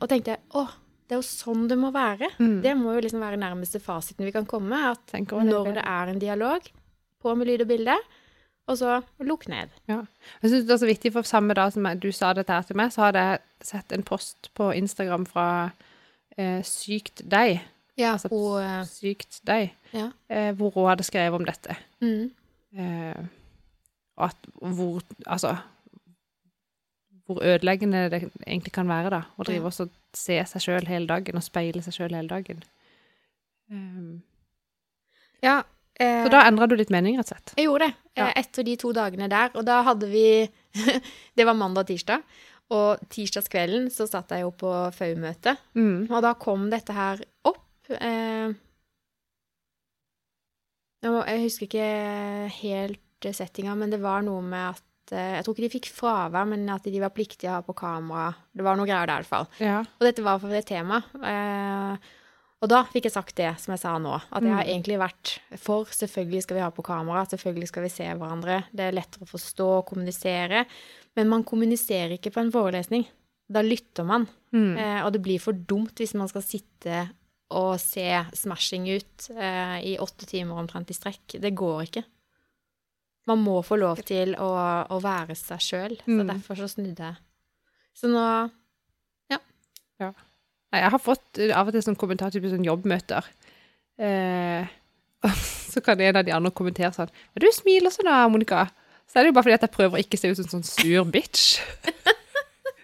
[0.00, 0.68] Og tenkte jeg å,
[1.10, 2.28] det er jo sånn det må være.
[2.38, 2.60] Mm.
[2.62, 4.78] Det må jo liksom være nærmeste fasiten vi kan komme.
[4.92, 6.68] At når det er en dialog,
[7.20, 7.96] på med lyd og bilde,
[8.70, 9.72] og så lukk ned.
[9.90, 10.04] Ja.
[10.44, 12.78] Jeg synes det er så viktig, for samme dag som du sa dette her til
[12.78, 13.40] meg, så hadde jeg
[13.72, 15.48] sett en post på Instagram fra
[16.38, 17.58] eh, Sykt deg.
[17.98, 19.74] Ja, Altså, og eh, Sykt deg.
[19.92, 20.06] Ja.
[20.30, 21.76] Eh, hvor hun hadde skrevet om dette.
[22.00, 22.30] mm,
[22.78, 23.24] Eh,
[24.16, 25.56] at hvor Altså
[27.26, 29.20] Hvor ødeleggende det egentlig kan være, da.
[29.38, 29.66] Å drive Ja.
[29.72, 32.62] også se seg sjøl hele dagen, og speile seg sjøl hele dagen.
[33.70, 34.22] Um,
[35.44, 35.60] ja
[35.94, 37.52] eh, så da endra du litt mening, rett og slett.
[37.56, 38.26] Jeg gjorde det Ja.
[38.26, 39.52] eh, etter de to dagene der.
[39.54, 40.24] Og da hadde vi
[41.36, 42.24] Det var mandag og tirsdag.
[42.70, 45.56] Og tirsdagskvelden så satt jeg jo på FAU-møte.
[45.74, 46.06] Mm.
[46.10, 47.64] Og da kom dette her opp.
[47.90, 48.52] Eh,
[51.02, 51.88] jeg husker ikke
[52.60, 54.84] helt settinga, men det var noe med at
[55.16, 58.34] Jeg tror ikke de fikk fravær, men at de var pliktige å ha på kamera.
[58.54, 59.46] Det var noe greier der, i hvert fall.
[59.58, 59.80] Ja.
[59.98, 61.02] Og dette var for et tema.
[61.22, 61.96] Eh,
[62.60, 64.68] og da fikk jeg sagt det som jeg sa nå, at jeg har Mm.
[64.68, 68.80] egentlig vært for selvfølgelig skal vi ha på kamera, selvfølgelig skal vi se hverandre, det
[68.84, 70.66] er lettere å forstå og kommunisere,
[71.16, 73.06] men man kommuniserer ikke på en forelesning.
[73.50, 74.76] Da lytter man, Mm.
[74.76, 77.10] eh, og det blir for dumt hvis man skal sitte
[77.50, 78.04] og se
[78.34, 81.40] smashing ut eh, i åtte timer omtrent i strekk.
[81.40, 82.04] Det går ikke.
[83.28, 84.48] Man må få lov til å,
[84.90, 86.26] å være seg sjøl, så Mm.
[86.28, 87.16] derfor så snudde jeg.
[87.94, 88.50] Så nå
[90.70, 93.26] Nei, jeg har fått eh, av og til sånn kommentar til sånn jobbmøter.
[93.98, 94.68] Eh,
[95.26, 98.70] og så kan en av de andre kommentere sånn 'Du smiler sånn da, Monica.'
[99.10, 100.62] Så er det jo bare fordi at jeg prøver å ikke se ut som en
[100.62, 101.58] sånn sur bitch.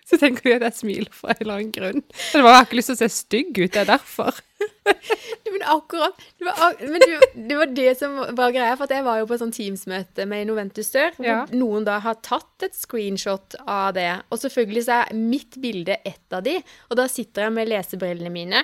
[0.11, 2.03] Så tenker de at jeg smiler for en eller annen grunn.
[2.33, 4.37] Men jeg har ikke lyst til å se stygg ut, det er derfor.
[5.53, 7.15] Men akkurat det var, men du,
[7.49, 10.47] det var det som var greia, for jeg var jo på et sånt Teams-møte med
[10.49, 11.39] Noventus Dør, hvor Ja.
[11.53, 14.07] noen da har tatt et screenshot av det.
[14.33, 16.59] Og selvfølgelig så er mitt bilde ett av de,
[16.91, 18.63] og da sitter jeg med lesebrillene mine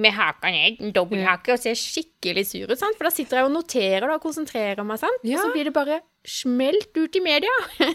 [0.00, 2.96] med haka ned, en dobbelthake, og ser skikkelig sur ut, sant?
[2.98, 5.22] For da sitter jeg og noterer da, og konsentrerer meg, sant?
[5.26, 5.38] Ja.
[5.38, 7.54] Og så blir det bare smelt ut i media.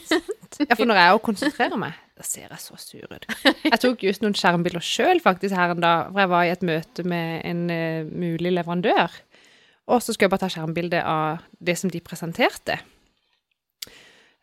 [0.70, 3.26] Ja, for når jeg òg konsentrerer meg, da ser jeg så sur ut.
[3.66, 6.66] Jeg tok just noen skjermbilder sjøl faktisk her en dag, for jeg var i et
[6.66, 9.18] møte med en uh, mulig leverandør.
[9.92, 12.80] Og så skulle jeg bare ta skjermbilde av det som de presenterte.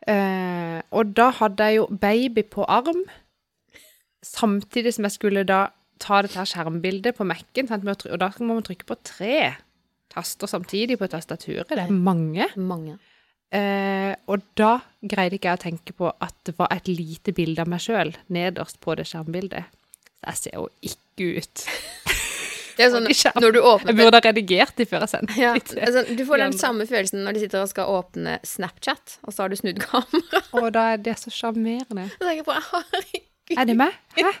[0.05, 3.01] Uh, og da hadde jeg jo baby på arm,
[4.23, 5.65] samtidig som jeg skulle da
[6.03, 9.37] ta dette her skjermbildet på Mac-en, og da må man trykke på tre
[10.13, 11.69] taster samtidig på tastaturet.
[11.69, 12.47] Det er mange.
[12.55, 12.99] Mange.
[13.53, 17.61] Eh, og da greide ikke jeg å tenke på at det var et lite bilde
[17.61, 19.67] av meg sjøl nederst på det skjermbildet.
[20.17, 21.65] Så jeg ser jo ikke ut.
[22.73, 23.05] Det er sånn,
[23.43, 26.41] når du åpner Jeg burde ha redigert de før jeg sendte Ja, altså, du får
[26.41, 29.83] den samme følelsen når de sitter og skal åpne Snapchat, og så har du snudd
[29.83, 30.41] kamera.
[30.57, 32.07] Og da er det så sjarmerende.
[32.17, 34.01] Da tenker på, herregud, Er det meg?
[34.17, 34.33] Hæ?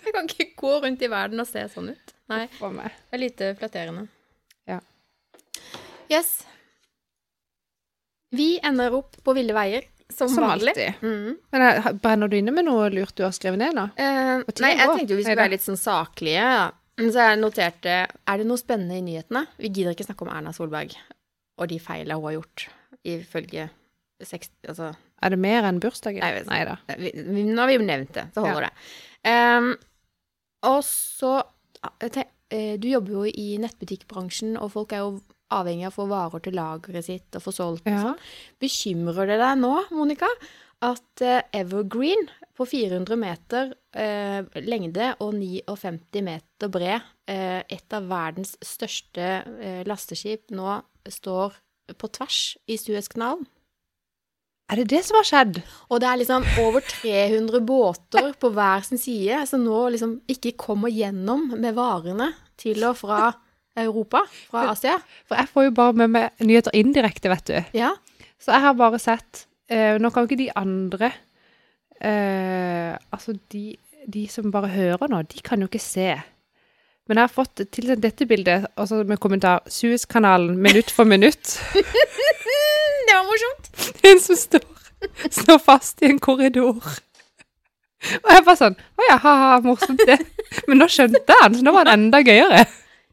[0.00, 2.14] jeg kan ikke gå rundt i verden og se sånn ut.
[2.30, 4.08] Nei, det er lite flatterende.
[4.70, 4.80] Ja.
[6.10, 6.40] Yes.
[8.36, 10.74] Vi ender opp på ville veier, som, Som vanlig.
[10.74, 11.02] alltid.
[11.02, 11.38] Mm.
[11.54, 13.88] Men jeg, brenner du inne med noe lurt du har skrevet ned da?
[13.94, 16.44] Eh, nei, jeg tenkte jo vi skulle være litt sånn saklige.
[16.44, 16.68] Ja.
[17.00, 17.92] Så jeg noterte
[18.28, 19.46] Er det noe spennende i nyhetene?
[19.56, 20.98] Vi gidder ikke snakke om Erna Solberg
[21.60, 22.66] og de feilene hun har gjort,
[23.08, 23.68] ifølge
[24.20, 24.90] 60 Altså
[25.22, 26.20] Er det mer enn bursdagen?
[26.24, 26.42] Nei.
[26.48, 26.76] Nei da.
[27.00, 28.72] vi, Nå har vi jo nevnt det, så holder det.
[29.28, 29.70] Um,
[30.68, 31.34] og så
[32.00, 32.22] eh,
[32.52, 35.12] eh, Du jobber jo i nettbutikkbransjen, og folk er jo
[35.54, 37.86] avhengig av å få varer til lageret sitt og få solgt.
[37.86, 38.26] og sånn.
[38.62, 40.30] Bekymrer det deg nå, Monica,
[40.86, 48.08] at eh, Evergreen på 400 meter eh, lengde og 59 meter bred, eh, et av
[48.10, 49.30] verdens største
[49.60, 51.56] eh, lasteskip, nå står
[51.98, 53.46] på tvers i Suezkanalen?
[54.70, 55.56] Er det det som har skjedd?
[55.90, 60.54] Og det er liksom over 300 båter på hver sin side som nå liksom ikke
[60.60, 62.28] kommer gjennom med varene
[62.60, 63.32] til og fra
[63.78, 64.96] Europa, fra Asia.
[65.28, 67.78] For jeg får jo bare med meg nyheter indirekte, vet du.
[67.78, 67.92] Ja.
[68.40, 71.10] Så jeg har bare sett eh, Nå kan jo ikke de andre
[72.00, 73.76] eh, Altså, de,
[74.08, 76.14] de som bare hører nå, de kan jo ikke se.
[77.08, 81.58] Men jeg har fått tilsendt dette bildet også med kommentar 'Suezkanalen minutt for minutt'.
[83.06, 83.70] Det var morsomt.
[84.06, 84.66] En som står,
[85.30, 86.78] står fast i en korridor.
[88.00, 90.20] Og jeg bare sånn Å ja, ha-ha, morsomt det.
[90.68, 92.62] Men nå skjønte han, så nå var det enda gøyere.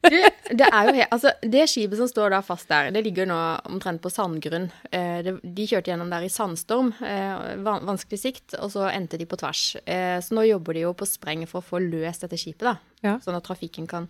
[0.07, 0.17] Du,
[0.61, 3.37] det er jo helt altså, det skipet som står da fast der, det ligger nå
[3.67, 4.69] omtrent på sandgrunn.
[4.91, 9.27] Eh, de kjørte gjennom der i sandstorm, eh, van vanskelig sikt, og så endte de
[9.29, 9.63] på tvers.
[9.85, 12.77] Eh, så nå jobber de jo på spreng for å få løst dette skipet, da.
[13.05, 13.17] Ja.
[13.21, 14.07] Sånn at trafikken kan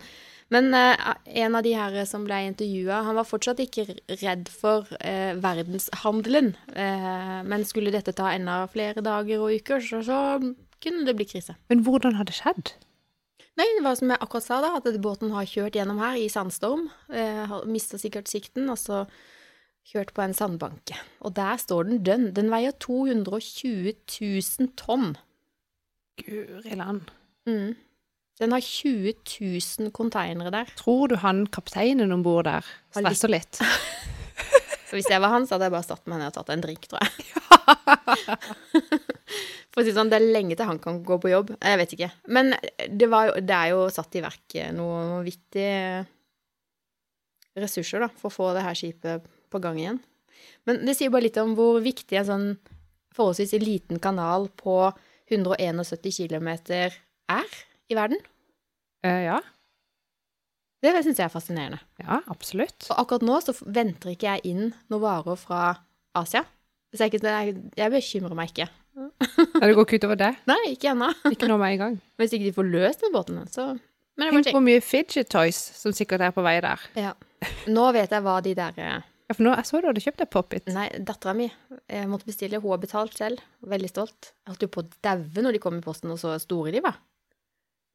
[0.53, 0.95] Men eh,
[1.43, 3.83] en av de her som ble intervjua, han var fortsatt ikke
[4.21, 6.53] redd for eh, verdenshandelen.
[6.71, 10.19] Eh, men skulle dette ta enda flere dager og uker, så, så
[10.79, 11.57] kunne det bli krise.
[11.67, 12.77] Men hvordan har det skjedd?
[13.57, 16.27] Nei, det var som jeg akkurat sa, da, at båten har kjørt gjennom her i
[16.29, 16.87] sandstorm.
[17.09, 19.05] Eh, Mista sikkert sikten, og så
[19.87, 20.97] kjørt på en sandbanke.
[21.25, 22.29] Og der står den dønn.
[22.37, 25.15] Den veier 220 000 tonn.
[26.21, 27.09] Guri land.
[27.49, 27.73] Mm.
[28.37, 30.69] Den har 20 000 konteinere der.
[30.77, 33.57] Tror du han kapteinen om bord der stresser litt?
[34.87, 36.61] Så hvis jeg var han, så hadde jeg bare satt meg ned og tatt en
[36.63, 37.11] drink, tror jeg.
[39.77, 41.51] For å si sånn, det er lenge til han kan gå på jobb.
[41.61, 42.07] Jeg vet ikke.
[42.33, 42.55] Men
[42.89, 45.67] det, var, det er jo satt i verk noe vittig
[47.61, 49.99] ressurser da, for å få det her skipet på gang igjen.
[50.65, 52.47] Men det sier bare litt om hvor viktig en sånn
[53.13, 54.79] forholdsvis liten kanal på
[55.29, 57.53] 171 km er
[57.87, 58.19] i verden.
[59.05, 59.37] Uh, ja.
[60.81, 61.79] Det syns jeg er fascinerende.
[62.01, 62.89] Ja, absolutt.
[62.89, 65.61] Og akkurat nå så venter ikke jeg inn noen varer fra
[66.17, 66.45] Asia.
[66.95, 68.69] Så jeg, jeg, jeg bekymrer meg ikke.
[69.59, 70.31] Nei, det går ikke utover det.
[70.49, 71.11] Nei, ikke ennå.
[71.33, 71.95] Ikke nå med en gang.
[72.17, 73.67] Hvis ikke de får løst den båten, så
[74.17, 76.81] Tenk hvor mye fidget toys som sikkert er på vei der.
[76.97, 77.11] ja.
[77.69, 80.23] Nå vet jeg hva de der eh, Ja, for nå, jeg så du hadde kjøpt
[80.23, 80.71] deg Pop-It.
[80.73, 81.45] Nei, dattera mi
[82.09, 82.57] måtte bestille.
[82.63, 83.43] Hun har betalt selv.
[83.61, 84.31] Veldig stolt.
[84.41, 86.81] Jeg holdt jo på å daue når de kom i posten, og så store de
[86.81, 86.97] var.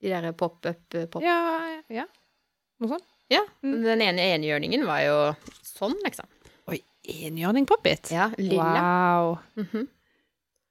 [0.03, 1.19] De der pop-up-pop.
[1.27, 2.07] Ja, ja.
[2.79, 3.09] Noe sånt.
[3.33, 3.43] Ja.
[3.65, 3.81] Mm.
[3.83, 5.17] Den ene enhjørningen var jo
[5.67, 6.29] sånn, liksom.
[6.71, 6.79] Oi.
[7.03, 8.13] enhjørning pop-it?
[8.15, 8.71] Ja, lilla.
[8.79, 9.33] Wow.
[9.59, 9.89] Mhm.
[9.89, 10.02] Eh,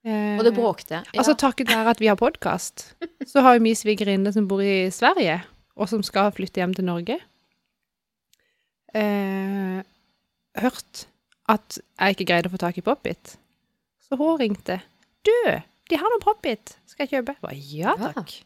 [0.06, 1.04] Og det bråkte.
[1.04, 1.20] Ja.
[1.22, 2.96] Altså takket være at vi har podkast,
[3.30, 5.42] så har jo vi svigerinne som bor i Sverige,
[5.78, 7.20] og som skal flytte hjem til Norge,
[8.98, 9.82] eh,
[10.62, 11.06] hørt
[11.52, 13.36] at jeg ikke greide å få tak i pop-it.
[14.08, 14.82] Så hun ringte.
[15.24, 16.78] 'Du, de har noe pop-it.
[16.90, 18.12] Skal jeg kjøpe?' Jeg ja Ja.
[18.12, 18.42] takk.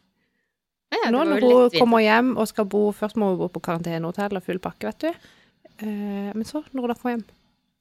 [0.92, 3.62] ja, det Nå når hun kommer hjem og skal bo Først må hun bo på
[3.62, 5.08] karantenehotell og full pakke, vet du.
[5.80, 7.24] Eh, men så, når hun da kommer hjem,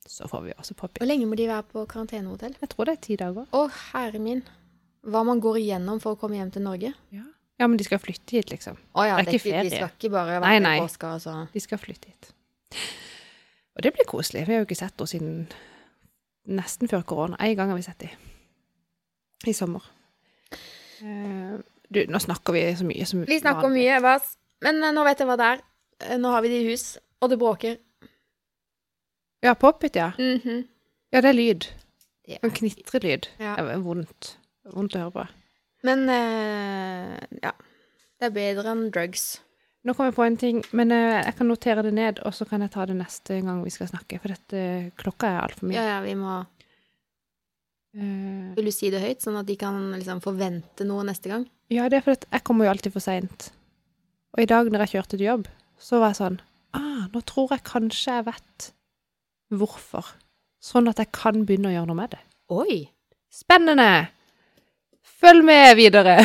[0.05, 0.99] så får vi også pop-it.
[1.01, 2.55] Hvor lenge må de være på karantenehotell?
[2.61, 3.47] Jeg tror det er ti dager.
[3.55, 4.43] Å, herre min.
[5.05, 6.91] Hva man går igjennom for å komme hjem til Norge?
[7.13, 8.77] Ja, men de skal flytte hit, liksom.
[8.97, 10.59] Å ja, Det er ikke De skal ikke bare være nei.
[10.65, 10.79] nei.
[10.83, 11.35] påska altså.
[11.45, 12.31] så De skal flytte hit.
[13.75, 14.45] Og det blir koselig.
[14.47, 15.35] Vi har jo ikke sett henne siden
[16.45, 17.39] nesten før korona.
[17.39, 18.09] En gang har vi sett dem.
[19.45, 19.83] I sommer.
[21.03, 21.55] Eh,
[21.91, 24.35] du, nå snakker vi så mye som Vi snakker mye, Vas.
[24.65, 25.65] Men eh, nå vet jeg hva det er.
[26.09, 26.85] Eh, Nå har vi det i hus,
[27.21, 27.77] og det bråker.
[29.45, 30.11] Ja, pop-it, ja.
[30.17, 30.65] Mhm.
[31.13, 31.67] Ja, det er lyd.
[32.25, 33.27] Det En knitrelyd.
[33.39, 33.55] Ja.
[33.55, 34.35] Det er vondt.
[34.73, 35.25] Vondt å høre på.
[35.85, 37.51] Men uh, ja.
[38.15, 39.35] Det er bedre enn drugs.
[39.85, 42.47] Nå kom jeg på en ting, men uh, jeg kan notere det ned, og så
[42.49, 44.63] kan jeg ta det neste gang vi skal snakke, for dette
[44.97, 45.77] klokka er altfor mye.
[45.77, 46.47] Ja, ja, vi må uh,
[48.57, 51.45] Vil du si det høyt, sånn at de kan liksom forvente noe neste gang?
[51.69, 53.51] Ja, det er fordi jeg kommer jo alltid for seint.
[54.35, 55.45] Og i dag når jeg kjørte til jobb,
[55.77, 56.41] så var jeg sånn
[56.75, 58.65] Ah, nå tror jeg kanskje jeg vet
[59.59, 60.13] hvorfor.
[60.63, 62.21] Sånn at jeg kan begynne å gjøre noe med det.
[62.53, 62.77] Oi!
[63.33, 63.89] Spennende!
[65.05, 66.17] Følg med videre.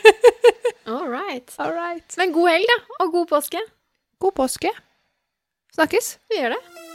[0.92, 1.48] All right.
[1.58, 2.16] All right.
[2.18, 3.62] Men god helg, da, og god påske.
[4.22, 4.72] God påske.
[5.74, 6.16] Snakkes.
[6.30, 6.91] Vi gjør det.